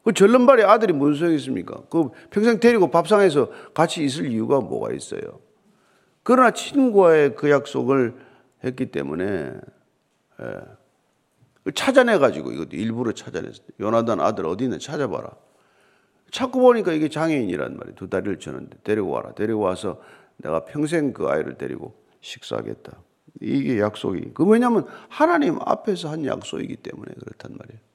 그 0.04 0.14
절름발의 0.14 0.66
아들이 0.66 0.94
무슨 0.94 1.16
소용이 1.16 1.36
있습니까? 1.36 1.82
그 1.90 2.10
평생 2.32 2.60
데리고 2.60 2.90
밥상에서 2.90 3.50
같이 3.74 4.04
있을 4.04 4.32
이유가 4.32 4.60
뭐가 4.60 4.94
있어요? 4.94 5.22
그러나 6.24 6.52
친구와의 6.52 7.36
그 7.36 7.50
약속을 7.52 8.16
했기 8.64 8.92
때문에 8.92 9.54
예. 10.42 10.81
찾아내가지고 11.74 12.52
이것도 12.52 12.76
일부러 12.76 13.12
찾아냈어요. 13.12 13.68
요나단 13.80 14.20
아들 14.20 14.46
어디 14.48 14.64
있는 14.64 14.80
찾아봐라. 14.80 15.30
찾고 16.32 16.60
보니까 16.60 16.94
이게 16.94 17.10
장애인이란 17.10 17.78
말이에요. 17.78 17.96
두 17.96 18.10
다리를 18.10 18.40
쳤는데 18.40 18.78
데리고 18.84 19.10
와라. 19.10 19.34
데리고 19.36 19.60
와서 19.60 20.02
내가 20.38 20.66
평생 20.66 21.14
그 21.14 21.28
아이를 21.28 21.58
데리고 21.58 21.94
식사하겠다. 22.22 22.98
이게 23.42 23.80
약속이. 23.80 24.32
그 24.34 24.46
왜냐하면 24.46 24.88
하나님 25.10 25.60
앞에서 25.64 26.10
한 26.10 26.26
약속이기 26.26 26.78
때문에 26.78 27.14
그렇단 27.20 27.58
말이에요. 27.58 27.92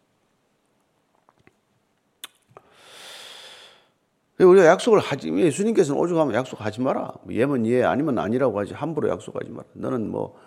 우리가 4.38 4.66
약속을 4.66 4.98
하지, 4.98 5.32
예수님께서는 5.32 5.98
오죽하면 5.98 6.34
약속하지 6.34 6.82
마라. 6.82 7.14
예면 7.30 7.66
예, 7.66 7.84
아니면 7.84 8.18
아니라고 8.18 8.58
하지. 8.60 8.74
함부로 8.74 9.08
약속하지 9.08 9.50
마라. 9.50 9.66
너는 9.72 10.10
뭐 10.10 10.38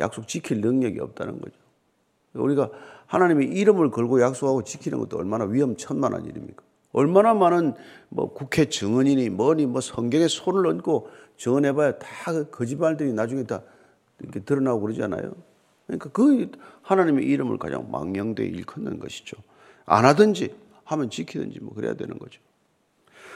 약속 0.00 0.26
지킬 0.26 0.62
능력이 0.62 0.98
없다는 0.98 1.40
거죠. 1.40 1.63
우리가 2.34 2.70
하나님의 3.06 3.48
이름을 3.48 3.90
걸고 3.90 4.20
약속하고 4.20 4.64
지키는 4.64 4.98
것도 4.98 5.18
얼마나 5.18 5.44
위험천만한 5.44 6.26
일입니까? 6.26 6.62
얼마나 6.92 7.34
많은 7.34 7.74
뭐 8.08 8.32
국회 8.32 8.68
증언이니 8.68 9.30
뭐니 9.30 9.66
뭐 9.66 9.80
성경에 9.80 10.28
손을 10.28 10.66
얹고 10.66 11.10
증언해봐야 11.36 11.98
다그 11.98 12.50
거짓말들이 12.50 13.12
나중에 13.12 13.44
다 13.44 13.62
이렇게 14.20 14.40
드러나고 14.40 14.80
그러잖아요. 14.80 15.32
그러니까 15.86 16.10
그 16.10 16.50
하나님의 16.82 17.24
이름을 17.26 17.58
가장 17.58 17.90
망령되이 17.90 18.46
일컫는 18.48 19.00
것이죠. 19.00 19.36
안 19.86 20.04
하든지 20.04 20.54
하면 20.84 21.10
지키든지 21.10 21.60
뭐 21.60 21.74
그래야 21.74 21.94
되는 21.94 22.18
거죠. 22.18 22.40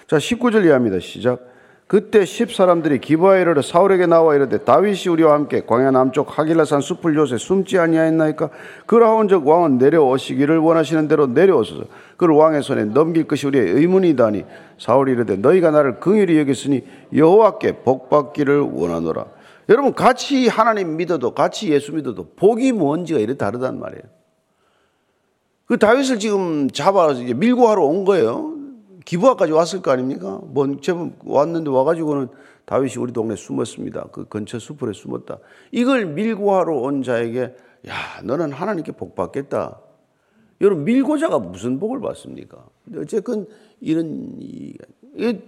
자, 0.06 0.16
19절 0.16 0.64
이해합니다. 0.64 1.00
시작. 1.00 1.57
그때 1.88 2.26
십 2.26 2.52
사람들이 2.52 3.00
기부하에 3.00 3.40
이르러 3.40 3.62
사울에게 3.62 4.04
나와 4.04 4.34
이르되 4.34 4.58
다윗이 4.58 5.08
우리와 5.10 5.32
함께 5.32 5.62
광야 5.64 5.90
남쪽 5.90 6.38
하길라산 6.38 6.82
숲을 6.82 7.16
요새 7.16 7.38
숨지 7.38 7.78
아니하였나이까? 7.78 8.50
그러하온즉 8.84 9.48
왕은 9.48 9.78
내려오시기를 9.78 10.58
원하시는 10.58 11.08
대로 11.08 11.26
내려오소서. 11.26 11.84
그를 12.18 12.34
왕의 12.34 12.62
손에 12.62 12.84
넘길 12.84 13.26
것이 13.26 13.46
우리의 13.46 13.70
의문이다니. 13.70 14.44
사울이 14.78 15.12
이르되 15.12 15.36
너희가 15.36 15.70
나를 15.70 15.98
긍휼히 15.98 16.38
여겼으니 16.38 16.84
여호와께 17.16 17.78
복 17.84 18.10
받기를 18.10 18.60
원하노라. 18.60 19.24
여러분 19.70 19.94
같이 19.94 20.46
하나님 20.46 20.98
믿어도 20.98 21.32
같이 21.32 21.72
예수 21.72 21.94
믿어도 21.94 22.32
복이 22.36 22.72
뭔지가 22.72 23.18
이래 23.18 23.34
다르단 23.34 23.80
말이에요. 23.80 24.02
그 25.64 25.78
다윗을 25.78 26.18
지금 26.18 26.68
잡아서 26.68 27.22
이제 27.22 27.32
밀고 27.32 27.66
하러 27.66 27.84
온 27.84 28.04
거예요 28.04 28.57
기부하까지 29.08 29.52
왔을 29.52 29.80
거 29.80 29.90
아닙니까? 29.90 30.38
먼저 30.52 31.08
왔는데 31.24 31.70
와가지고는 31.70 32.28
다윗이 32.66 32.96
우리 32.98 33.14
동네 33.14 33.36
숨었습니다. 33.36 34.08
그 34.12 34.26
근처 34.26 34.58
수풀에 34.58 34.92
숨었다. 34.92 35.38
이걸 35.72 36.04
밀고 36.04 36.54
하러 36.54 36.76
온 36.76 37.02
자에게 37.02 37.56
야 37.88 37.94
너는 38.22 38.52
하나님께 38.52 38.92
복 38.92 39.14
받겠다. 39.14 39.80
여러분 40.60 40.84
밀고자가 40.84 41.38
무슨 41.38 41.78
복을 41.80 42.00
받습니까? 42.00 42.66
어쨌건 42.98 43.46
이런 43.80 44.38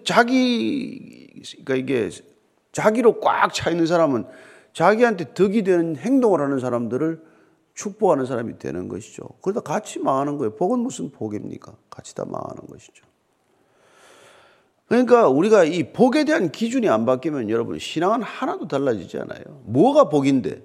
자기 0.05 1.43
그러니까 1.62 1.75
이게 1.75 2.09
자기로 2.73 3.21
꽉 3.21 3.52
차 3.52 3.69
있는 3.71 3.85
사람은 3.85 4.25
자기한테 4.73 5.35
덕이 5.35 5.64
되는 5.64 5.97
행동을 5.97 6.40
하는 6.40 6.61
사람들을 6.61 7.23
축복하는 7.75 8.25
사람이 8.25 8.59
되는 8.59 8.88
것이죠. 8.88 9.25
그러다 9.43 9.61
같이 9.61 9.99
망하는 9.99 10.38
거예요. 10.38 10.55
복은 10.55 10.79
무슨 10.79 11.11
복입니까? 11.11 11.76
같이 11.90 12.14
다 12.14 12.25
망하는 12.25 12.67
것이죠. 12.67 13.10
그러니까 14.91 15.29
우리가 15.29 15.63
이 15.63 15.93
복에 15.93 16.25
대한 16.25 16.51
기준이 16.51 16.89
안 16.89 17.07
바뀌면 17.07 17.49
여러분 17.49 17.79
신앙은 17.79 18.23
하나도 18.23 18.67
달라지지 18.67 19.19
않아요. 19.21 19.41
뭐가 19.63 20.09
복인데? 20.09 20.65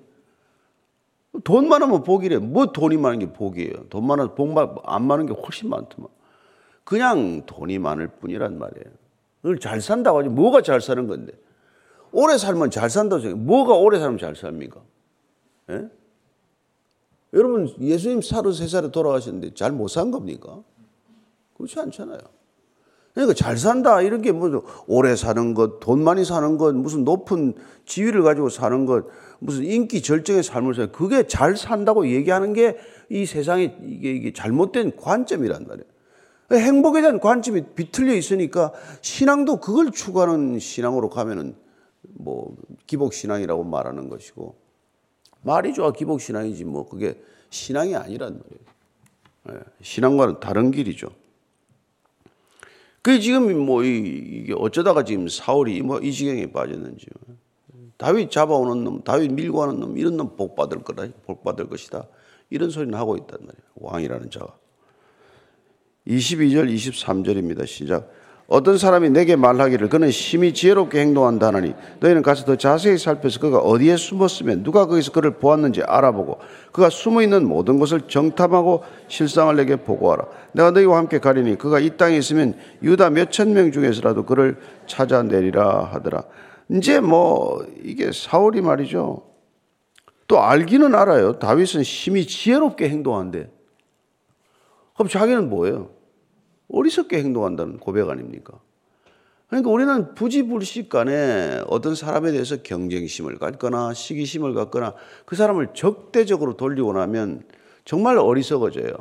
돈 1.44 1.68
많으면 1.70 2.02
복이래. 2.02 2.40
뭐 2.40 2.66
돈이 2.66 2.98
많은 2.98 3.20
게 3.20 3.32
복이에요. 3.32 3.88
돈 3.90 4.08
많아서 4.08 4.34
복안 4.34 5.06
많은 5.06 5.28
게 5.28 5.34
훨씬 5.34 5.70
많더만. 5.70 6.10
그냥 6.84 7.46
돈이 7.46 7.78
많을 7.78 8.08
뿐이란 8.08 8.58
말이에요. 8.58 8.86
그걸 9.44 9.60
잘 9.60 9.80
산다고 9.80 10.18
하지 10.20 10.30
뭐가 10.30 10.64
잘 10.64 10.82
사는 10.82 11.06
건데? 11.06 11.34
오래 12.12 12.36
살면 12.40 12.72
잘 12.72 12.90
산다고 12.90 13.22
생각해. 13.22 13.44
뭐가 13.44 13.76
오래 13.76 14.00
살면 14.00 14.18
잘 14.18 14.36
삽니까? 14.36 14.82
예? 15.70 15.88
여러분 17.34 17.70
예수님 17.80 18.22
33살에 18.22 18.92
돌아가셨는데 18.92 19.54
잘 19.54 19.72
못 19.72 19.90
산 19.90 20.10
겁니까? 20.10 20.64
그렇지 21.58 21.80
않잖아요. 21.80 22.22
그러니까 23.16 23.34
잘 23.34 23.58
산다 23.58 24.02
이런 24.02 24.22
게 24.22 24.32
무슨 24.32 24.62
오래 24.86 25.16
사는 25.16 25.54
것, 25.56 25.80
돈 25.80 26.04
많이 26.04 26.24
사는 26.24 26.58
것, 26.58 26.76
무슨 26.76 27.04
높은 27.04 27.56
지위를 27.86 28.22
가지고 28.22 28.50
사는 28.50 28.86
것, 28.86 29.06
무슨 29.40 29.64
인기 29.64 30.02
절정의 30.02 30.44
삶을 30.44 30.76
살 30.76 30.92
그게 30.92 31.26
잘 31.26 31.58
산다고 31.58 32.08
얘기하는 32.08 32.54
게 32.54 32.78
이 33.10 33.26
세상에 33.26 33.76
이게, 33.84 34.12
이게 34.12 34.34
잘못된 34.34 34.96
관점이란 34.98 35.68
말이에요. 35.68 35.86
행복에 36.52 37.02
대한 37.02 37.20
관점이 37.20 37.74
비틀려 37.76 38.14
있으니까 38.14 38.72
신앙도 39.02 39.58
그걸 39.58 39.92
추구하는 39.92 40.60
신앙으로 40.60 41.10
가면은 41.10 41.56
뭐 42.02 42.56
기복 42.86 43.14
신앙이라고 43.14 43.64
말하는 43.64 44.10
것이고 44.10 44.56
말이 45.42 45.74
좋아 45.74 45.92
기복 45.92 46.22
신앙이지 46.22 46.66
뭐 46.66 46.88
그게 46.88 47.20
신앙이 47.50 47.96
아니란 47.96 48.40
말이에요. 48.40 48.66
예, 49.52 49.64
신앙과는 49.82 50.40
다른 50.40 50.72
길이죠. 50.72 51.10
그 53.06 53.20
지금 53.20 53.56
뭐 53.60 53.84
이게 53.84 54.52
어쩌다가 54.58 55.04
지금 55.04 55.28
사울이 55.28 55.80
뭐 55.84 56.00
이 56.02 56.12
지경에 56.12 56.52
빠졌는지 56.52 57.06
다윗 57.98 58.32
잡아오는 58.32 58.84
놈, 58.84 59.04
다윗 59.04 59.32
밀고 59.32 59.60
가는 59.60 59.80
놈, 59.80 59.96
이런 59.96 60.18
놈 60.18 60.36
복 60.36 60.56
받을 60.56 60.82
거다, 60.82 61.08
복 61.28 61.44
받을 61.44 61.70
것이다. 61.70 62.08
이런 62.50 62.72
소리는 62.72 62.98
하고 62.98 63.16
있단 63.16 63.38
말이에요. 63.40 63.64
왕이라는 63.76 64.32
자가. 64.32 64.58
22절, 66.08 66.74
23절입니다. 66.74 67.68
시작. 67.68 68.10
어떤 68.48 68.78
사람이 68.78 69.10
내게 69.10 69.36
말하기를 69.36 69.90
그는 69.90 70.12
심히 70.12 70.54
지혜롭게 70.54 71.00
행동한다 71.00 71.52
하니 71.52 71.74
너희는 72.00 72.22
가서 72.22 72.46
더 72.46 72.56
자세히 72.56 72.98
살펴서 72.98 73.40
그가 73.40 73.58
어디에 73.58 73.98
숨었으면 73.98 74.64
누가 74.64 74.86
거기서 74.86 75.12
그를 75.12 75.32
보았는지 75.32 75.82
알아보고 75.82 76.38
그가 76.72 76.92
숨어 76.92 77.24
있는 77.24 77.48
모든 77.48 77.80
것을 77.80 78.02
정탐하고 78.02 78.84
실상을 79.08 79.56
내게 79.56 79.78
보고하라. 79.78 80.26
내가 80.52 80.72
너희와 80.72 80.98
함께 80.98 81.20
가리니 81.20 81.58
그가 81.58 81.80
이 81.80 81.98
땅에 81.98 82.18
있으면 82.18 82.56
유다 82.84 83.10
몇천 83.10 83.54
명 83.54 83.72
중에서라도 83.72 84.26
그를 84.26 84.58
찾아내리라 84.86 85.86
하더라. 85.94 86.24
이제 86.70 87.00
뭐 87.00 87.66
이게 87.84 88.12
사울이 88.14 88.62
말이죠. 88.62 89.24
또 90.28 90.42
알기는 90.42 90.94
알아요. 90.94 91.40
다윗은 91.40 91.84
심히 91.84 92.28
지혜롭게 92.28 92.90
행동한대. 92.90 93.50
그럼 94.94 95.10
자기는 95.10 95.50
뭐예요? 95.50 95.90
어리석게 96.70 97.18
행동한다는 97.18 97.78
고백 97.78 98.10
아닙니까? 98.10 98.60
그러니까 99.48 99.70
우리는 99.70 100.16
부지불식 100.16 100.90
간에 100.90 101.62
어떤 101.68 101.96
사람에 101.96 102.32
대해서 102.32 102.58
경쟁심을 102.64 103.38
갖거나 103.38 103.94
시기심을 103.94 104.54
갖거나 104.54 104.96
그 105.26 105.36
사람을 105.36 105.70
적대적으로 105.74 106.58
돌리고 106.58 106.94
나면 106.94 107.44
정말 107.86 108.18
어리석어져요. 108.18 108.94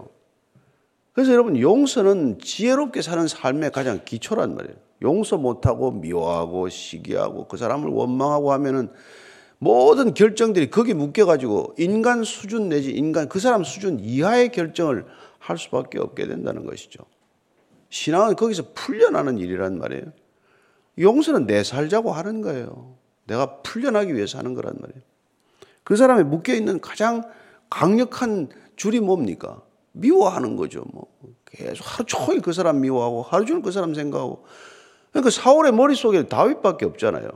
그래서 1.12 1.33
여러분 1.33 1.59
용서는 1.59 2.38
지혜롭게 2.40 3.00
사는 3.00 3.26
삶의 3.26 3.71
가장 3.71 4.00
기초란 4.04 4.54
말이에요. 4.54 4.76
용서 5.02 5.38
못하고 5.38 5.92
미워하고 5.92 6.68
시기하고 6.68 7.47
그 7.47 7.56
사람을 7.56 7.88
원망하고 7.88 8.52
하면은 8.52 8.90
모든 9.59 10.12
결정들이 10.12 10.71
거기 10.71 10.92
묶여가지고 10.92 11.76
인간 11.78 12.25
수준 12.25 12.68
내지 12.68 12.90
인간 12.90 13.28
그 13.28 13.38
사람 13.38 13.64
수준 13.64 14.00
이하의 14.00 14.50
결정을 14.50 15.06
할 15.38 15.56
수밖에 15.56 15.99
없게 15.99 16.26
된다는 16.26 16.66
것이죠. 16.66 17.04
신앙은 17.94 18.34
거기서 18.34 18.72
풀려나는 18.74 19.38
일이란 19.38 19.78
말이에요. 19.78 20.02
용서는 20.98 21.46
내 21.46 21.62
살자고 21.62 22.10
하는 22.10 22.40
거예요. 22.40 22.96
내가 23.28 23.62
풀려나기 23.62 24.16
위해서 24.16 24.36
하는 24.36 24.54
거란 24.54 24.74
말이에요. 24.80 25.00
그 25.84 25.94
사람이 25.94 26.24
묶여 26.24 26.54
있는 26.54 26.80
가장 26.80 27.22
강력한 27.70 28.48
줄이 28.74 28.98
뭡니까? 28.98 29.62
미워하는 29.92 30.56
거죠. 30.56 30.84
뭐 30.92 31.06
계속 31.44 31.84
하루 31.86 32.04
종일 32.04 32.40
그 32.40 32.52
사람 32.52 32.80
미워하고 32.80 33.22
하루 33.22 33.46
종일 33.46 33.62
그 33.62 33.70
사람 33.70 33.94
생각하고. 33.94 34.44
그러니까 35.12 35.30
사울의 35.30 35.72
머릿속에 35.72 36.26
다윗밖에 36.26 36.86
없잖아요. 36.86 37.28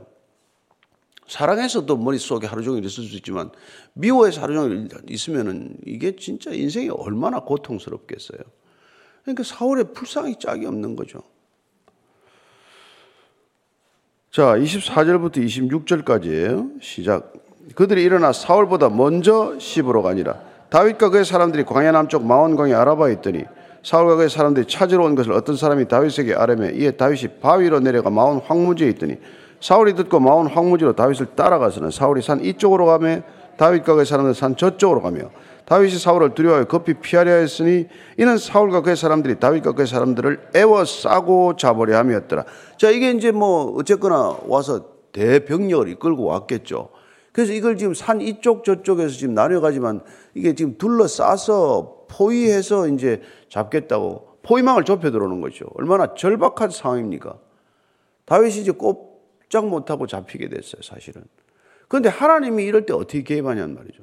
사랑해서도 1.25 1.95
머릿속에 1.95 2.47
하루 2.47 2.63
종일 2.63 2.83
있을 2.83 3.05
수 3.05 3.15
있지만 3.15 3.49
미워해서 3.93 4.41
하루 4.41 4.55
종일 4.55 4.89
있으면은 5.07 5.77
이게 5.85 6.17
진짜 6.17 6.51
인생이 6.51 6.89
얼마나 6.89 7.39
고통스럽겠어요. 7.39 8.41
그러니까 9.23 9.43
사울의 9.43 9.93
불쌍히 9.93 10.37
짝이 10.39 10.65
없는 10.65 10.95
거죠. 10.95 11.21
자, 14.31 14.55
24절부터 14.55 15.37
26절까지예요. 15.37 16.81
시작. 16.81 17.33
그들이 17.75 18.03
일어나 18.03 18.31
사울보다 18.31 18.89
먼저 18.89 19.57
시부로 19.59 20.01
가니라. 20.01 20.39
다윗과 20.69 21.09
그의 21.09 21.25
사람들이 21.25 21.65
광야 21.65 21.91
남쪽 21.91 22.25
마원강에 22.25 22.73
알아봐 22.73 23.09
있더니 23.09 23.43
사울과 23.83 24.17
그의 24.17 24.29
사람들이 24.29 24.67
찾으러 24.67 25.03
온 25.03 25.15
것을 25.15 25.31
어떤 25.31 25.55
사람이 25.55 25.87
다윗에게 25.87 26.35
아뢰매 26.35 26.73
이에 26.73 26.91
다윗이 26.91 27.39
바위로 27.41 27.79
내려가 27.79 28.09
마온 28.09 28.39
황무지에 28.39 28.89
있더니 28.89 29.17
사울이 29.61 29.95
듣고 29.95 30.19
마온 30.19 30.47
황무지로 30.47 30.93
다윗을 30.93 31.35
따라가서는 31.35 31.91
사울이 31.91 32.21
산 32.21 32.43
이쪽으로 32.43 32.85
가며 32.85 33.21
다윗과 33.57 33.93
그의 33.93 34.05
사람들 34.05 34.33
산 34.35 34.55
저쪽으로 34.55 35.01
가며 35.01 35.31
다윗이 35.69 35.99
사울을 35.99 36.33
두려워해 36.33 36.63
급히 36.63 36.95
피하려 36.95 37.31
했으니 37.31 37.87
이는 38.17 38.39
사울과 38.39 38.81
그의 38.81 38.97
사람들이 38.97 39.39
다윗과 39.39 39.73
그의 39.73 39.85
사람들을 39.85 40.49
애워싸고 40.55 41.57
잡으려 41.57 41.95
함이었더라. 41.99 42.43
자, 42.77 42.89
이게 42.89 43.11
이제 43.11 43.31
뭐 43.31 43.75
어쨌거나 43.77 44.39
와서 44.47 44.87
대병력을 45.11 45.87
이끌고 45.89 46.25
왔겠죠. 46.25 46.89
그래서 47.31 47.53
이걸 47.53 47.77
지금 47.77 47.93
산 47.93 48.19
이쪽 48.19 48.63
저쪽에서 48.63 49.09
지금 49.09 49.35
나눠가지만 49.35 50.01
이게 50.33 50.55
지금 50.55 50.75
둘러싸서 50.79 52.05
포위해서 52.09 52.87
이제 52.87 53.21
잡겠다고 53.49 54.39
포위망을 54.41 54.85
좁혀 54.85 55.11
들어오는 55.11 55.39
거죠. 55.39 55.67
얼마나 55.75 56.15
절박한 56.15 56.71
상황입니까? 56.71 57.37
다윗이 58.25 58.61
이제 58.61 58.71
꼼짝 58.71 59.67
못하고 59.67 60.07
잡히게 60.07 60.49
됐어요, 60.49 60.81
사실은. 60.81 61.25
그런데 61.87 62.09
하나님이 62.09 62.63
이럴 62.63 62.87
때 62.87 62.93
어떻게 62.93 63.21
개입하냐는 63.21 63.75
말이죠. 63.75 64.01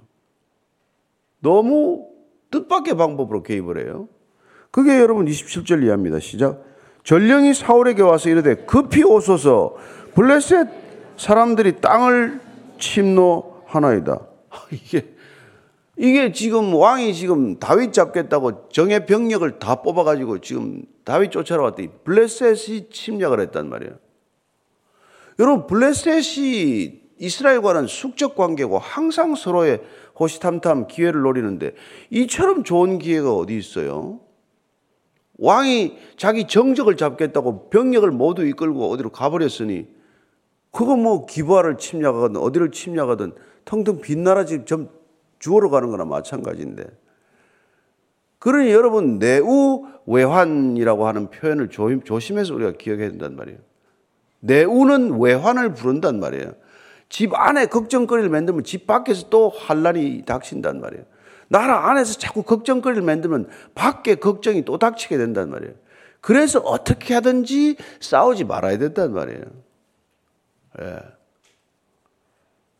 너무 1.40 2.08
뜻밖의 2.50 2.96
방법으로 2.96 3.42
개입을 3.42 3.84
해요. 3.84 4.08
그게 4.70 4.98
여러분 4.98 5.26
27절 5.26 5.82
이해합니다. 5.82 6.20
시작. 6.20 6.64
전령이 7.04 7.54
사울에게 7.54 8.02
와서 8.02 8.28
이르되 8.28 8.56
급히 8.66 9.04
오소서 9.04 9.76
블레셋 10.14 10.68
사람들이 11.16 11.80
땅을 11.80 12.40
침노하나이다. 12.78 14.20
이게 14.72 15.16
이게 15.98 16.32
지금 16.32 16.74
왕이 16.74 17.14
지금 17.14 17.58
다윗 17.58 17.92
잡겠다고 17.92 18.68
정예 18.68 19.06
병력을 19.06 19.58
다 19.58 19.76
뽑아가지고 19.76 20.40
지금 20.40 20.82
다윗 21.04 21.30
쫓아러 21.30 21.62
왔더니 21.64 21.88
블레셋이 22.04 22.90
침략을 22.90 23.40
했단 23.40 23.68
말이에요. 23.68 23.94
여러분 25.38 25.66
블레셋이 25.66 27.05
이스라엘과는 27.18 27.86
숙적 27.86 28.34
관계고 28.34 28.78
항상 28.78 29.34
서로의 29.34 29.80
호시탐탐 30.18 30.86
기회를 30.86 31.22
노리는데 31.22 31.74
이처럼 32.10 32.64
좋은 32.64 32.98
기회가 32.98 33.34
어디 33.34 33.56
있어요? 33.56 34.20
왕이 35.38 35.98
자기 36.16 36.46
정적을 36.46 36.96
잡겠다고 36.96 37.68
병력을 37.68 38.10
모두 38.10 38.46
이끌고 38.46 38.90
어디로 38.90 39.10
가버렸으니 39.10 39.86
그거 40.70 40.96
뭐 40.96 41.26
기부하를 41.26 41.78
침략하든 41.78 42.36
어디를 42.36 42.70
침략하든 42.70 43.32
텅텅 43.64 44.00
빈 44.00 44.24
나라 44.24 44.44
지금 44.44 44.88
주어로 45.38 45.70
가는 45.70 45.90
거나 45.90 46.04
마찬가지인데 46.04 46.86
그러니 48.38 48.70
여러분 48.70 49.18
내우 49.18 49.86
외환이라고 50.06 51.06
하는 51.06 51.30
표현을 51.30 51.68
조심해서 51.68 52.54
우리가 52.54 52.72
기억해야 52.72 53.10
된단 53.10 53.36
말이에요. 53.36 53.58
내우는 54.40 55.18
외환을 55.20 55.74
부른단 55.74 56.20
말이에요. 56.20 56.52
집 57.08 57.34
안에 57.34 57.66
걱정거리를 57.66 58.28
만들면 58.28 58.64
집 58.64 58.86
밖에서 58.86 59.28
또 59.30 59.48
환란이 59.50 60.22
닥친단 60.26 60.80
말이에요. 60.80 61.04
나라 61.48 61.88
안에서 61.90 62.18
자꾸 62.18 62.42
걱정거리를 62.42 63.02
만들면 63.02 63.48
밖에 63.74 64.16
걱정이 64.16 64.64
또 64.64 64.78
닥치게 64.78 65.16
된단 65.16 65.50
말이에요. 65.50 65.74
그래서 66.20 66.58
어떻게 66.60 67.14
하든지 67.14 67.76
싸우지 68.00 68.44
말아야 68.44 68.78
된단 68.78 69.12
말이에요. 69.12 69.42
예. 70.82 70.98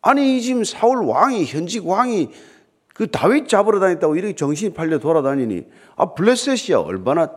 아니 0.02 0.40
지금 0.40 0.64
사울 0.64 1.04
왕이 1.04 1.44
현직 1.46 1.86
왕이 1.86 2.30
그 2.94 3.10
다윗 3.10 3.48
잡으러 3.48 3.80
다녔다고 3.80 4.16
이렇게 4.16 4.34
정신이 4.34 4.72
팔려 4.72 4.98
돌아다니니 4.98 5.66
아 5.96 6.14
블레셋이야 6.14 6.78
얼마나 6.78 7.32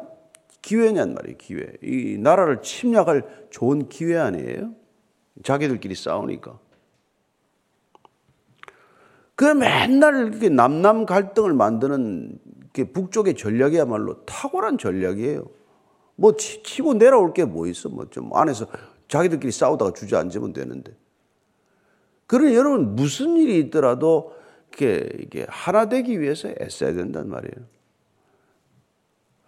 기회냔 0.61 1.13
말이에요 1.15 1.37
기회 1.37 1.65
이 1.83 2.17
나라를 2.19 2.61
침략할 2.61 3.47
좋은 3.49 3.89
기회 3.89 4.17
아니에요 4.17 4.73
자기들끼리 5.43 5.95
싸우니까 5.95 6.59
그 9.39 9.45
맨날 9.45 10.27
이렇게 10.27 10.49
남남 10.49 11.05
갈등을 11.05 11.53
만드는 11.53 12.37
북쪽의 12.93 13.35
전략이야말로 13.35 14.25
탁월한 14.25 14.77
전략이에요. 14.77 15.45
뭐 16.17 16.35
치고 16.35 16.95
내려올 16.95 17.31
게 17.33 17.45
뭐 17.45 17.65
있어. 17.67 17.87
뭐 17.87 18.05
좀 18.09 18.35
안에서 18.35 18.67
자기들끼리 19.07 19.53
싸우다가 19.53 19.93
주저앉으면 19.93 20.51
되는데. 20.51 20.91
그러니 22.27 22.53
여러분 22.53 22.95
무슨 22.97 23.37
일이 23.37 23.59
있더라도 23.59 24.33
이렇게, 24.71 25.09
이게 25.21 25.45
하나 25.47 25.87
되기 25.87 26.19
위해서 26.19 26.49
애써야 26.59 26.91
된단 26.91 27.29
말이에요. 27.29 27.65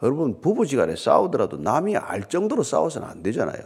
여러분 0.03 0.39
부부지간에 0.39 0.95
싸우더라도 0.95 1.57
남이 1.57 1.97
알 1.97 2.29
정도로 2.29 2.63
싸워서는 2.63 3.09
안 3.09 3.23
되잖아요. 3.23 3.61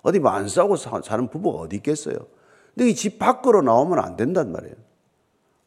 어디 0.00 0.20
뭐안 0.20 0.48
싸우고 0.48 0.76
사는 0.76 1.28
부부가 1.28 1.58
어디 1.58 1.76
있겠어요. 1.76 2.16
근데 2.74 2.88
이 2.88 2.94
집 2.94 3.18
밖으로 3.18 3.60
나오면 3.60 3.98
안 3.98 4.16
된단 4.16 4.50
말이에요. 4.50 4.74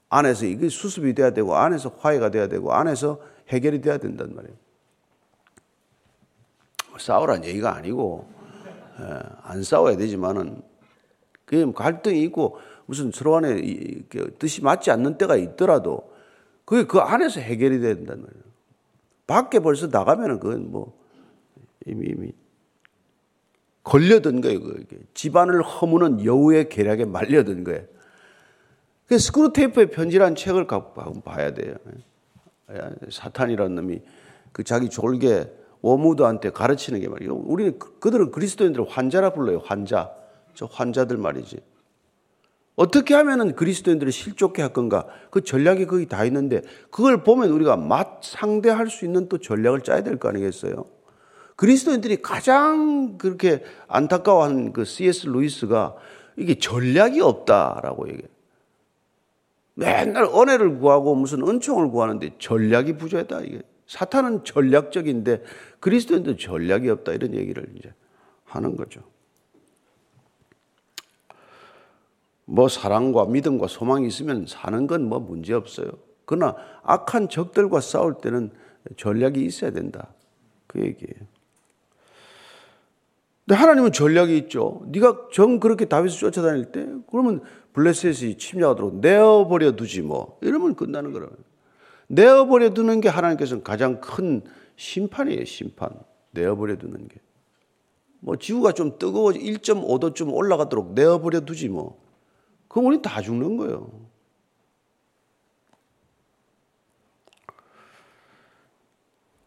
안에서 0.10 0.46
이게 0.46 0.70
수습이 0.70 1.14
돼야 1.14 1.32
되고 1.32 1.56
안에서 1.56 1.94
화해가 1.98 2.32
돼야 2.32 2.48
되고 2.48 2.74
안에서 2.74 3.20
해결이 3.50 3.82
돼야 3.82 3.98
된단 3.98 4.34
말이에요. 4.36 4.56
싸우란 6.98 7.46
얘기가 7.46 7.76
아니고 7.76 8.28
예, 9.00 9.20
안 9.44 9.64
싸워야 9.64 9.98
되지만은 9.98 10.62
그 11.46 11.72
갈등이 11.72 12.24
있고 12.24 12.58
무슨 12.86 13.12
서로 13.12 13.32
간에 13.32 13.62
뜻이 14.40 14.64
맞지 14.64 14.92
않는 14.92 15.18
때가 15.18 15.36
있더라도 15.36 16.12
그게 16.66 16.86
그 16.86 17.00
안에서 17.00 17.40
해결이 17.40 17.80
돼야 17.80 17.96
된단 17.96 18.22
말이에요. 18.22 18.44
밖에 19.28 19.60
벌써 19.60 19.88
나가면은 19.88 20.40
그건 20.40 20.72
뭐 20.72 20.98
이미 21.86 22.08
이미 22.08 22.32
걸려든 23.84 24.42
거예요. 24.42 24.62
그게. 24.62 24.98
집안을 25.14 25.62
허무는 25.62 26.26
여우의 26.26 26.70
계략에 26.70 27.06
말려든 27.06 27.64
거예요. 27.64 27.86
그 29.08 29.18
스크루테이프의 29.18 29.92
편지란 29.92 30.36
책을 30.36 30.68
갖고 30.68 31.22
봐야 31.22 31.54
돼요. 31.54 31.76
사탄이라는 33.10 33.76
놈이 33.76 34.02
그 34.52 34.64
자기 34.64 34.90
졸개 34.90 35.48
워무드한테 35.82 36.50
가르치는 36.50 37.00
게 37.00 37.08
말이에요. 37.08 37.34
우리는 37.36 37.80
그, 37.80 38.00
그들은 38.00 38.32
그리스도인들을 38.32 38.86
환자라 38.90 39.32
불러요. 39.32 39.62
환자. 39.64 40.12
저 40.54 40.66
환자들 40.66 41.18
말이지. 41.18 41.58
어떻게 42.76 43.14
하면은 43.14 43.56
그리스도인들을 43.56 44.12
실족해 44.12 44.62
할 44.62 44.74
건가? 44.74 45.08
그 45.32 45.42
전략이 45.44 45.86
거기 45.86 46.08
다 46.08 46.26
있는데 46.26 46.62
그걸 46.92 47.24
보면 47.24 47.50
우리가 47.50 47.78
맛 47.78 48.24
상대할 48.24 48.90
수 48.90 49.06
있는 49.06 49.30
또 49.30 49.38
전략을 49.38 49.82
짜야 49.82 50.04
될 50.04 50.18
거 50.20 50.30
아니겠어요? 50.30 50.86
그리스도인들이 51.56 52.22
가장 52.22 53.18
그렇게 53.18 53.64
안타까워하는 53.88 54.74
그 54.74 54.86
C.S. 54.86 55.28
루이스가 55.28 55.96
이게 56.36 56.60
전략이 56.60 57.20
없다라고 57.22 58.10
얘기해요. 58.10 58.37
맨날 59.78 60.24
은혜를 60.24 60.80
구하고 60.80 61.14
무슨 61.14 61.48
은총을 61.48 61.92
구하는데 61.92 62.32
전략이 62.40 62.98
부족하다. 62.98 63.42
이게 63.42 63.62
사탄은 63.86 64.44
전략적인데 64.44 65.44
그리스도인도 65.80 66.36
전략이 66.36 66.90
없다. 66.90 67.14
이런 67.14 67.36
얘기를 67.36 67.72
이제 67.78 67.94
하는 68.44 68.76
거죠. 68.76 69.02
뭐 72.46 72.68
사랑과 72.68 73.26
믿음과 73.26 73.68
소망이 73.68 74.08
있으면 74.08 74.46
사는 74.48 74.88
건 74.88 75.04
뭐 75.04 75.20
문제 75.20 75.54
없어요. 75.54 75.92
그러나 76.26 76.56
악한 76.82 77.30
적들과 77.30 77.80
싸울 77.80 78.16
때는 78.18 78.50
전략이 78.96 79.46
있어야 79.46 79.70
된다. 79.72 80.12
그 80.66 80.80
얘기예요. 80.82 81.28
근데 83.48 83.56
하나님은 83.56 83.94
전략이 83.94 84.38
있죠. 84.40 84.82
네가 84.88 85.30
정 85.32 85.62
그렇게 85.62 85.86
다윗을 85.86 86.20
쫓아다닐 86.20 86.66
때 86.74 86.86
그러면 87.10 87.42
블레셋이 87.72 88.38
침략하도록 88.38 89.00
내어버려 89.00 89.78
두지 89.78 90.02
뭐 90.02 90.38
이러면 90.42 90.76
끝나는 90.76 91.14
거라고. 91.14 91.34
내어버려 92.08 92.74
두는 92.74 93.00
게 93.00 93.08
하나님께서는 93.08 93.64
가장 93.64 94.02
큰 94.02 94.42
심판이에요. 94.76 95.46
심판. 95.46 95.92
내어버려 96.32 96.76
두는 96.76 97.08
게. 97.08 97.22
뭐 98.20 98.36
지구가 98.36 98.74
좀 98.74 99.00
뜨거워 99.00 99.32
1.5도쯤 99.32 100.34
올라가도록 100.34 100.94
내어버려 100.94 101.42
두지 101.46 101.70
뭐. 101.70 101.98
그럼 102.68 102.88
우리 102.88 103.02
다 103.02 103.22
죽는 103.22 103.56
거예요. 103.56 103.90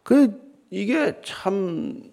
그 0.02 0.40
이게 0.70 1.20
참 1.22 2.09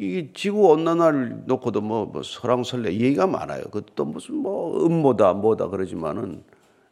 이 0.00 0.30
지구 0.34 0.68
온난화를 0.68 1.44
놓고도 1.46 1.80
뭐, 1.80 2.06
뭐 2.06 2.22
설왕설래 2.22 2.92
얘기가 2.92 3.26
많아요. 3.26 3.64
그것도 3.64 4.04
무슨 4.04 4.36
뭐 4.36 4.84
음모다 4.84 5.34
뭐다 5.34 5.68
그러지만은 5.68 6.42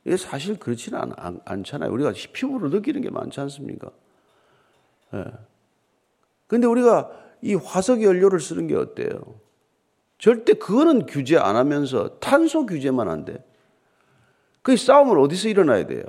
이게 0.05 0.17
사실 0.17 0.59
그렇지는 0.59 1.01
않, 1.01 1.13
않, 1.17 1.41
않잖아요. 1.45 1.91
우리가 1.93 2.13
피부로 2.33 2.69
느끼는 2.69 3.03
게 3.03 3.11
많지 3.11 3.41
않습니까? 3.41 3.91
예. 5.15 5.25
근데 6.47 6.67
우리가 6.67 7.11
이 7.43 7.55
화석 7.55 8.03
연료를 8.03 8.41
쓰는 8.41 8.67
게 8.67 8.77
어때요? 8.77 9.21
절대 10.19 10.55
그거는 10.55 11.07
규제 11.07 11.37
안 11.37 11.57
하면서 11.57 12.19
탄소 12.21 12.67
규제만 12.67 13.09
한대. 13.09 13.45
그 14.63 14.77
싸움을 14.77 15.19
어디서 15.19 15.49
일어나야 15.49 15.87
돼요? 15.87 16.03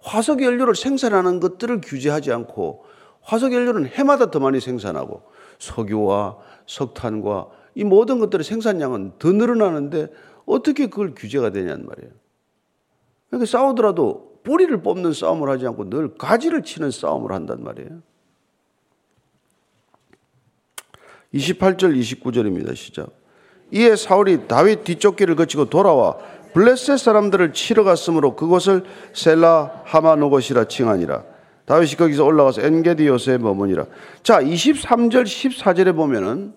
화석 0.00 0.42
연료를 0.42 0.74
생산하는 0.74 1.40
것들을 1.40 1.80
규제하지 1.80 2.32
않고 2.32 2.84
화석 3.20 3.52
연료는 3.52 3.86
해마다 3.86 4.30
더 4.30 4.38
많이 4.38 4.60
생산하고 4.60 5.22
석유와 5.58 6.36
석탄과 6.66 7.48
이 7.74 7.84
모든 7.84 8.18
것들의 8.18 8.44
생산량은 8.44 9.12
더 9.18 9.32
늘어나는데 9.32 10.08
어떻게 10.46 10.86
그걸 10.86 11.14
규제가 11.14 11.50
되냐는 11.50 11.86
말이에요. 11.86 12.12
그러니까 13.28 13.46
싸우더라도 13.46 14.40
뿌리를 14.42 14.82
뽑는 14.82 15.12
싸움을 15.12 15.48
하지 15.50 15.66
않고 15.66 15.90
늘 15.90 16.14
가지를 16.14 16.62
치는 16.62 16.90
싸움을 16.90 17.32
한단 17.32 17.62
말이에요. 17.62 18.02
28절 21.34 21.98
29절입니다. 21.98 22.74
시작. 22.74 23.10
이에 23.70 23.96
사울이 23.96 24.48
다윗 24.48 24.84
뒤쪽 24.84 25.16
길을 25.16 25.36
거치고 25.36 25.66
돌아와 25.66 26.16
블레셋 26.54 26.98
사람들을 26.98 27.52
치러 27.52 27.84
갔으므로 27.84 28.34
그곳을 28.34 28.84
셀라 29.12 29.82
하마노것이라 29.84 30.64
칭하니라. 30.64 31.24
다윗이 31.68 31.96
거기서 31.96 32.24
올라가서 32.24 32.62
엔게디 32.62 33.06
요새에 33.06 33.36
머무니라. 33.36 33.84
자, 34.22 34.40
23절 34.40 35.24
14절에 35.24 35.94
보면은 35.94 36.54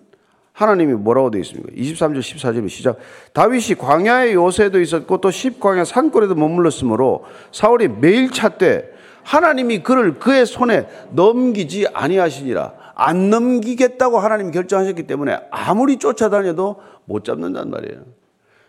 하나님이 0.54 0.94
뭐라고 0.94 1.30
되어 1.30 1.42
있습니까? 1.42 1.70
23절 1.74 2.20
14절이 2.20 2.70
시작. 2.70 2.98
다윗이 3.34 3.76
광야의 3.78 4.36
요새도 4.36 4.80
있었고 4.80 5.20
또 5.20 5.30
십광야 5.30 5.84
산골에도 5.84 6.36
머물렀으므로 6.36 7.26
사울이 7.52 7.90
매일 7.90 8.32
찾되 8.32 8.90
하나님이 9.24 9.84
그를 9.84 10.18
그의 10.18 10.46
손에 10.46 10.88
넘기지 11.12 11.88
아니하시니라. 11.94 12.74
안 12.96 13.30
넘기겠다고 13.30 14.18
하나님이 14.18 14.52
결정하셨기 14.52 15.08
때문에 15.08 15.42
아무리 15.52 15.98
쫓아다녀도 15.98 16.82
못 17.04 17.26
잡는단 17.26 17.70
말이에요. 17.70 18.06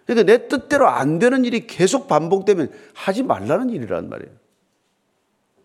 그러니까 0.06 0.32
내 0.32 0.48
뜻대로 0.48 0.88
안 0.88 1.20
되는 1.20 1.44
일이 1.44 1.68
계속 1.68 2.08
반복되면 2.08 2.68
하지 2.94 3.22
말라는 3.22 3.70
일이란 3.70 4.08
말이에요. 4.08 4.32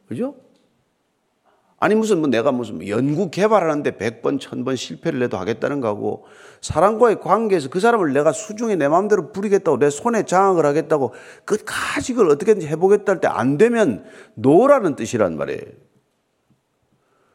그죠? 0.08 0.36
아니 1.80 1.94
무슨 1.94 2.20
뭐 2.20 2.28
내가 2.28 2.52
무슨 2.52 2.86
연구 2.88 3.30
개발하는데 3.30 3.92
100번, 3.98 4.40
1000번 4.40 4.76
실패를 4.76 5.22
해도 5.22 5.38
하겠다는 5.38 5.80
거고 5.80 6.26
사람과의 6.62 7.20
관계에서 7.22 7.70
그 7.70 7.80
사람을 7.80 8.13
내가 8.13 8.32
수중에 8.32 8.76
내 8.76 8.88
마음대로 8.88 9.32
부리겠다고 9.32 9.78
내 9.78 9.92
손에 9.92 10.24
장악을 10.24 10.66
하겠다고 10.66 11.13
끝까지 11.46 12.13
그걸 12.13 12.32
어떻게든지 12.32 12.68
해보겠다 12.68 13.12
할 13.13 13.20
때 13.20 13.28
안 13.28 13.58
되면 13.58 14.06
노라는 14.34 14.96
뜻이란 14.96 15.38
말이에요. 15.38 15.62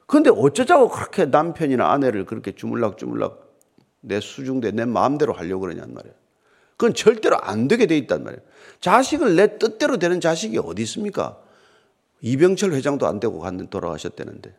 그런데 0.07 0.31
어쩌자고 0.31 0.89
그렇게 0.89 1.25
남편이나 1.27 1.91
아내를 1.93 2.27
그렇게 2.27 2.53
주물락주물락 2.53 3.53
내 4.01 4.21
수중대 4.21 4.73
내 4.73 4.85
마음대로 4.85 5.33
하려고 5.33 5.61
그러냔 5.63 5.95
말이에요. 5.95 6.15
그건 6.77 6.95
절대로 6.95 7.39
안 7.41 7.69
되게 7.69 7.87
돼 7.87 7.97
있단 7.97 8.25
말이에요. 8.25 8.43
자식을 8.81 9.37
내 9.37 9.59
뜻대로 9.59 9.99
되는 9.99 10.21
자식이 10.21 10.59
어디 10.59 10.83
있습니까? 10.83 11.39
이병철 12.23 12.73
회장도 12.73 13.07
안 13.07 13.21
되고 13.21 13.39
갔는 13.39 13.69
돌아가셨다는데. 13.69 14.55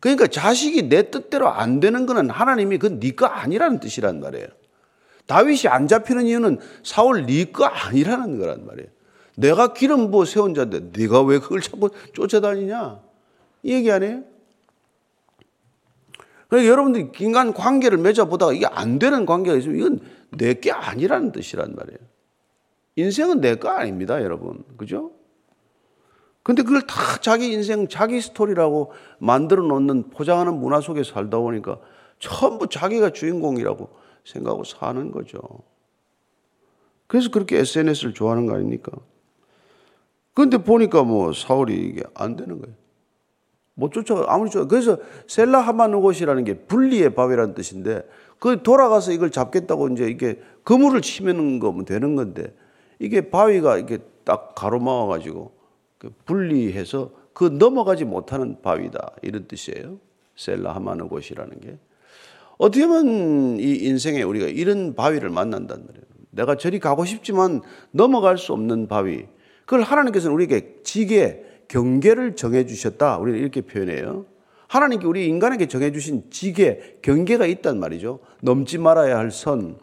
그러니까 0.00 0.26
자식이 0.26 0.88
내 0.88 1.10
뜻대로 1.10 1.48
안 1.48 1.80
되는 1.80 2.06
거는 2.06 2.30
하나님이 2.30 2.78
그네거 2.78 3.26
아니라는 3.26 3.80
뜻이란 3.80 4.20
말이에요. 4.20 4.46
다윗이 5.26 5.68
안 5.68 5.88
잡히는 5.88 6.26
이유는 6.26 6.58
사울 6.84 7.26
네거 7.26 7.64
아니라는 7.64 8.38
거란 8.38 8.64
말이에요. 8.64 8.88
내가 9.36 9.72
기름 9.72 10.10
부어 10.10 10.24
세운 10.24 10.54
자인데 10.54 10.92
네가 10.96 11.22
왜 11.22 11.38
그걸 11.38 11.60
자꾸 11.60 11.90
쫓아다니냐? 12.14 13.00
이 13.64 13.72
얘기 13.72 13.90
아니에요? 13.90 14.22
그러니까 16.48 16.70
여러분들이 16.70 17.10
인간 17.18 17.52
관계를 17.52 17.98
맺어보다가 17.98 18.52
이게 18.52 18.66
안 18.66 19.00
되는 19.00 19.26
관계가 19.26 19.56
있으면 19.56 19.76
이건 19.76 20.00
내게 20.30 20.70
아니라는 20.70 21.32
뜻이란 21.32 21.74
말이에요. 21.74 21.98
인생은 22.94 23.40
내거 23.40 23.68
아닙니다, 23.68 24.22
여러분. 24.22 24.64
그죠? 24.76 25.10
근데 26.46 26.62
그걸 26.62 26.82
다 26.82 26.94
자기 27.20 27.52
인생, 27.52 27.88
자기 27.88 28.20
스토리라고 28.20 28.92
만들어 29.18 29.64
놓는 29.64 30.10
포장하는 30.10 30.60
문화 30.60 30.80
속에 30.80 31.02
살다 31.02 31.38
보니까 31.38 31.80
전부 32.20 32.68
자기가 32.68 33.10
주인공이라고 33.10 33.88
생각하고 34.24 34.62
사는 34.62 35.10
거죠. 35.10 35.40
그래서 37.08 37.32
그렇게 37.32 37.58
SNS를 37.58 38.14
좋아하는 38.14 38.46
거 38.46 38.54
아닙니까? 38.54 38.92
근데 40.34 40.58
보니까 40.58 41.02
뭐 41.02 41.32
사울이 41.32 41.74
이게 41.74 42.04
안 42.14 42.36
되는 42.36 42.60
거예요. 42.60 42.76
못 43.74 43.90
쫓아, 43.92 44.24
아무리 44.28 44.48
쫓아. 44.48 44.68
그래서 44.68 44.98
셀라 45.26 45.58
하마누 45.58 46.00
곳이라는 46.00 46.44
게 46.44 46.58
분리의 46.58 47.16
바위라는 47.16 47.54
뜻인데 47.54 48.08
그 48.38 48.62
돌아가서 48.62 49.10
이걸 49.10 49.32
잡겠다고 49.32 49.88
이제 49.88 50.06
이게 50.06 50.40
그물을 50.62 51.02
치면 51.02 51.58
거면 51.58 51.86
되는 51.86 52.14
건데 52.14 52.54
이게 53.00 53.30
바위가 53.30 53.78
이렇게 53.78 53.98
딱 54.22 54.54
가로막아가지고 54.54 55.55
그 55.55 55.55
분리해서 56.24 57.10
그 57.32 57.44
넘어가지 57.44 58.04
못하는 58.04 58.60
바위다. 58.62 59.12
이런 59.22 59.46
뜻이에요. 59.46 59.98
셀라 60.36 60.74
하마느 60.74 61.02
곳이라는 61.04 61.60
게. 61.60 61.78
어떻게 62.58 62.86
보면 62.86 63.60
이 63.60 63.74
인생에 63.82 64.22
우리가 64.22 64.46
이런 64.46 64.94
바위를 64.94 65.30
만난단 65.30 65.84
말이에요. 65.86 66.06
내가 66.30 66.56
저리 66.56 66.78
가고 66.78 67.04
싶지만 67.04 67.62
넘어갈 67.90 68.38
수 68.38 68.52
없는 68.52 68.88
바위. 68.88 69.26
그걸 69.64 69.82
하나님께서는 69.82 70.34
우리에게 70.34 70.76
지게, 70.82 71.44
경계를 71.68 72.36
정해 72.36 72.66
주셨다. 72.66 73.18
우리는 73.18 73.38
이렇게 73.40 73.62
표현해요. 73.62 74.26
하나님께 74.68 75.06
우리 75.06 75.26
인간에게 75.26 75.66
정해 75.66 75.92
주신 75.92 76.24
지게, 76.30 76.98
경계가 77.02 77.46
있단 77.46 77.78
말이죠. 77.78 78.20
넘지 78.42 78.78
말아야 78.78 79.16
할 79.16 79.30
선. 79.30 79.78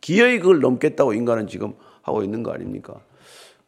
기어이 0.00 0.38
그걸 0.38 0.60
넘겠다고 0.60 1.14
인간은 1.14 1.46
지금 1.46 1.74
하고 2.02 2.22
있는 2.22 2.42
거 2.42 2.52
아닙니까? 2.52 3.00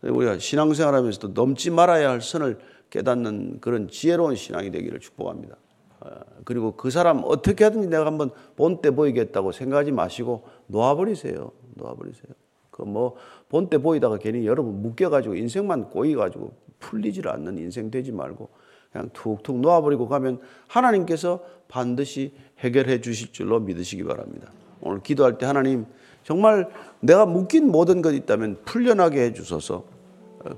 우리가 0.03 0.39
신앙생활하면서도 0.39 1.29
넘지 1.35 1.71
말아야 1.71 2.11
할 2.11 2.21
선을 2.21 2.59
깨닫는 2.91 3.61
그런 3.61 3.89
지혜로운 3.89 4.35
신앙이 4.35 4.71
되기를 4.71 5.01
축복합니다. 5.01 5.57
어, 6.01 6.11
그리고 6.45 6.77
그 6.77 6.91
사람 6.91 7.23
어떻게 7.25 7.65
하든지 7.65 7.89
내가 7.89 8.07
한번 8.07 8.31
본때 8.57 8.91
보이겠다고 8.91 9.53
생각하지 9.53 9.93
마시고 9.93 10.45
놓아버리세요. 10.67 11.53
놓아버리세요. 11.75 12.33
그 12.71 12.85
뭐 12.85 13.17
본때 13.49 13.79
보이다가 13.79 14.17
괜히 14.19 14.47
여러분 14.47 14.81
묶여가지고 14.83 15.35
인생만 15.35 15.91
꼬이가지고 15.91 16.53
풀리질 16.79 17.29
않는 17.29 17.59
인생 17.59 17.91
되지 17.91 18.13
말고 18.13 18.49
그냥 18.93 19.11
툭툭 19.13 19.61
놓아버리고 19.61 20.09
가면 20.09 20.41
하나님께서 20.67 21.45
반드시 21.69 22.35
해결해 22.59 23.01
주실 23.01 23.33
줄로 23.33 23.61
믿으시기 23.61 24.03
바랍니다. 24.05 24.51
오늘 24.81 25.03
기도할 25.03 25.39
때 25.39 25.47
하나님 25.47 25.87
정말 26.25 26.69
내가 27.01 27.27
묶인 27.27 27.71
모든 27.71 28.03
것 28.03 28.13
있다면 28.13 28.59
풀려나게 28.65 29.23
해 29.23 29.33
주소서. 29.33 29.85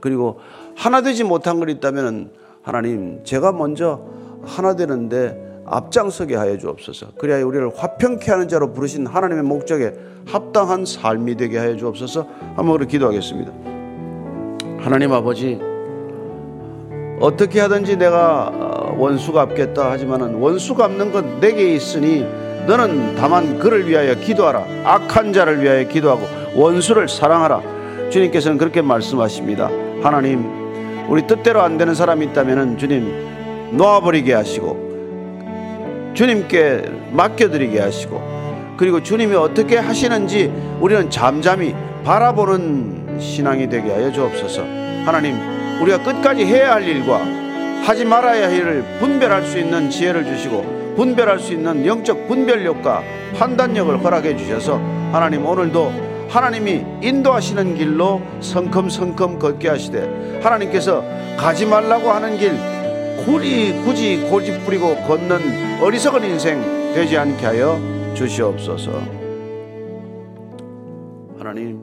그리고 0.01 0.41
하나 0.77 1.03
되지 1.03 1.25
못한 1.25 1.61
것 1.61 1.69
있다면 1.69 2.31
하나님 2.63 3.25
제가 3.25 3.53
먼저 3.53 4.01
하나 4.45 4.75
되는데 4.77 5.63
앞장서게 5.65 6.35
하여 6.37 6.59
주옵소서. 6.59 7.13
그래야 7.19 7.45
우리를 7.45 7.71
화평케 7.75 8.31
하는 8.31 8.49
자로 8.49 8.73
부르신 8.73 9.07
하나님의 9.07 9.45
목적에 9.45 9.95
합당한 10.27 10.85
삶이 10.85 11.37
되게 11.37 11.59
하여 11.59 11.77
주옵소서. 11.77 12.27
한번 12.57 12.71
우리 12.71 12.87
기도하겠습니다. 12.87 13.53
하나님 14.79 15.13
아버지 15.13 15.61
어떻게 17.21 17.61
하든지 17.61 17.97
내가 17.97 18.95
원수 18.99 19.33
갚겠다 19.33 19.91
하지만은 19.93 20.35
원수 20.35 20.75
갚는 20.75 21.13
건 21.13 21.41
내게 21.41 21.73
있으니 21.75 22.27
너는 22.67 23.17
다만 23.17 23.59
그를 23.59 23.89
위하여 23.89 24.15
기도하라. 24.15 24.65
악한 24.85 25.33
자를 25.33 25.63
위하여 25.63 25.87
기도하고 25.87 26.27
원수를 26.55 27.09
사랑하라. 27.09 27.61
주님께서는 28.11 28.59
그렇게 28.59 28.83
말씀하십니다. 28.83 29.71
하나님, 30.03 30.45
우리 31.09 31.27
뜻대로 31.27 31.63
안 31.63 31.79
되는 31.79 31.95
사람이 31.95 32.27
있다면 32.27 32.79
주님 32.79 33.73
놓아버리게 33.73 34.35
하시고 34.35 36.13
주님께 36.15 36.85
맡겨드리게 37.13 37.81
하시고 37.81 38.75
그리고 38.77 39.03
주님이 39.03 39.35
어떻게 39.35 39.79
하시는지 39.79 40.53
우리는 40.81 41.09
잠잠히 41.11 41.75
바라보는 42.05 43.19
신앙이 43.19 43.69
되게 43.69 43.91
하여 43.91 44.13
주옵소서. 44.13 44.63
하나님, 45.05 45.37
우리가 45.81 46.03
끝까지 46.03 46.45
해야 46.45 46.75
할 46.75 46.87
일과 46.87 47.21
하지 47.85 48.05
말아야 48.05 48.49
할 48.49 48.57
일을 48.57 48.85
분별할 49.01 49.45
수 49.45 49.59
있는 49.59 49.91
지혜를 49.91 50.25
주시고 50.25 50.82
분별할 50.97 51.39
수 51.39 51.53
있는 51.53 51.85
영적 51.87 52.29
분별력과 52.29 53.03
판단력을 53.37 54.03
허락해 54.03 54.37
주셔서 54.37 54.77
하나님 55.13 55.45
오늘도 55.47 55.93
하나님이 56.29 56.85
인도하시는 57.03 57.75
길로 57.77 58.23
성큼성큼 58.41 59.39
걷게 59.39 59.69
하시되 59.69 60.41
하나님께서 60.43 61.05
가지 61.37 61.67
말라고 61.67 62.11
하는 62.11 62.39
길 62.39 62.53
굳이 63.25 63.81
굳이 63.85 64.27
고집 64.31 64.65
부리고 64.65 64.97
걷는 65.07 65.83
어리석은 65.83 66.25
인생 66.25 66.61
되지 66.95 67.17
않게 67.19 67.45
하여 67.47 67.79
주시옵소서. 68.15 68.91
하나님 71.39 71.83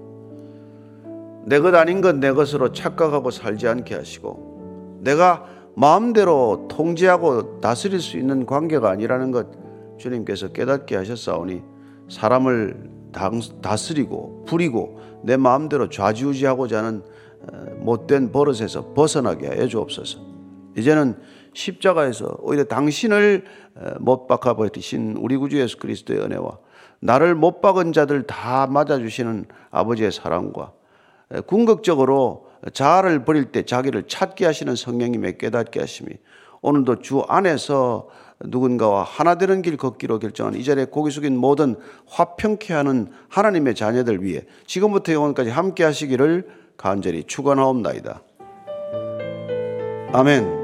내 1.45 1.59
것 1.59 1.73
아닌 1.75 2.01
것 2.01 2.15
내 2.19 2.31
것으로 2.31 2.71
착각하고 2.71 3.31
살지 3.31 3.67
않게 3.67 3.95
하시고 3.95 4.99
내가 5.01 5.45
마음대로 5.79 6.67
통제하고 6.69 7.61
다스릴 7.61 8.01
수 8.01 8.17
있는 8.17 8.45
관계가 8.45 8.89
아니라는 8.89 9.31
것 9.31 9.47
주님께서 9.97 10.49
깨닫게 10.49 10.97
하셨사오니 10.97 11.61
사람을 12.09 12.89
다스리고 13.61 14.43
부리고 14.45 14.99
내 15.23 15.37
마음대로 15.37 15.87
좌지우지하고자 15.87 16.79
하는 16.79 17.01
어, 17.41 17.75
못된 17.77 18.33
버릇에서 18.33 18.93
벗어나게 18.93 19.47
하여 19.47 19.67
주옵소서. 19.67 20.19
이제는 20.77 21.15
십자가에서 21.53 22.39
오히려 22.41 22.65
당신을 22.65 23.45
어, 23.75 23.91
못 24.01 24.27
박아 24.27 24.55
버리신 24.55 25.15
우리 25.17 25.37
구주 25.37 25.57
예수 25.61 25.77
그리스도의 25.77 26.19
은혜와 26.19 26.57
나를 26.99 27.35
못 27.35 27.61
박은 27.61 27.93
자들 27.93 28.23
다 28.23 28.67
맞아주시는 28.67 29.45
아버지의 29.71 30.11
사랑과 30.11 30.73
어, 31.29 31.41
궁극적으로 31.41 32.48
자아를 32.73 33.25
버릴 33.25 33.45
때 33.45 33.63
자기를 33.63 34.07
찾게 34.07 34.45
하시는 34.45 34.75
성령님의 34.75 35.37
깨닫게 35.37 35.79
하심이 35.79 36.09
오늘도 36.61 36.99
주 36.99 37.21
안에서 37.27 38.09
누군가와 38.41 39.03
하나 39.03 39.35
되는 39.35 39.61
길 39.61 39.77
걷기로 39.77 40.19
결정한 40.19 40.55
이 40.55 40.63
자리에 40.63 40.85
고개 40.85 41.09
숙인 41.09 41.37
모든 41.37 41.75
화평케 42.07 42.73
하는 42.73 43.11
하나님의 43.29 43.75
자녀들 43.75 44.23
위해 44.23 44.43
지금부터 44.65 45.13
영원까지 45.13 45.49
함께 45.49 45.83
하시기를 45.83 46.47
간절히 46.77 47.23
축원하옵나이다. 47.25 48.21
아멘. 50.13 50.58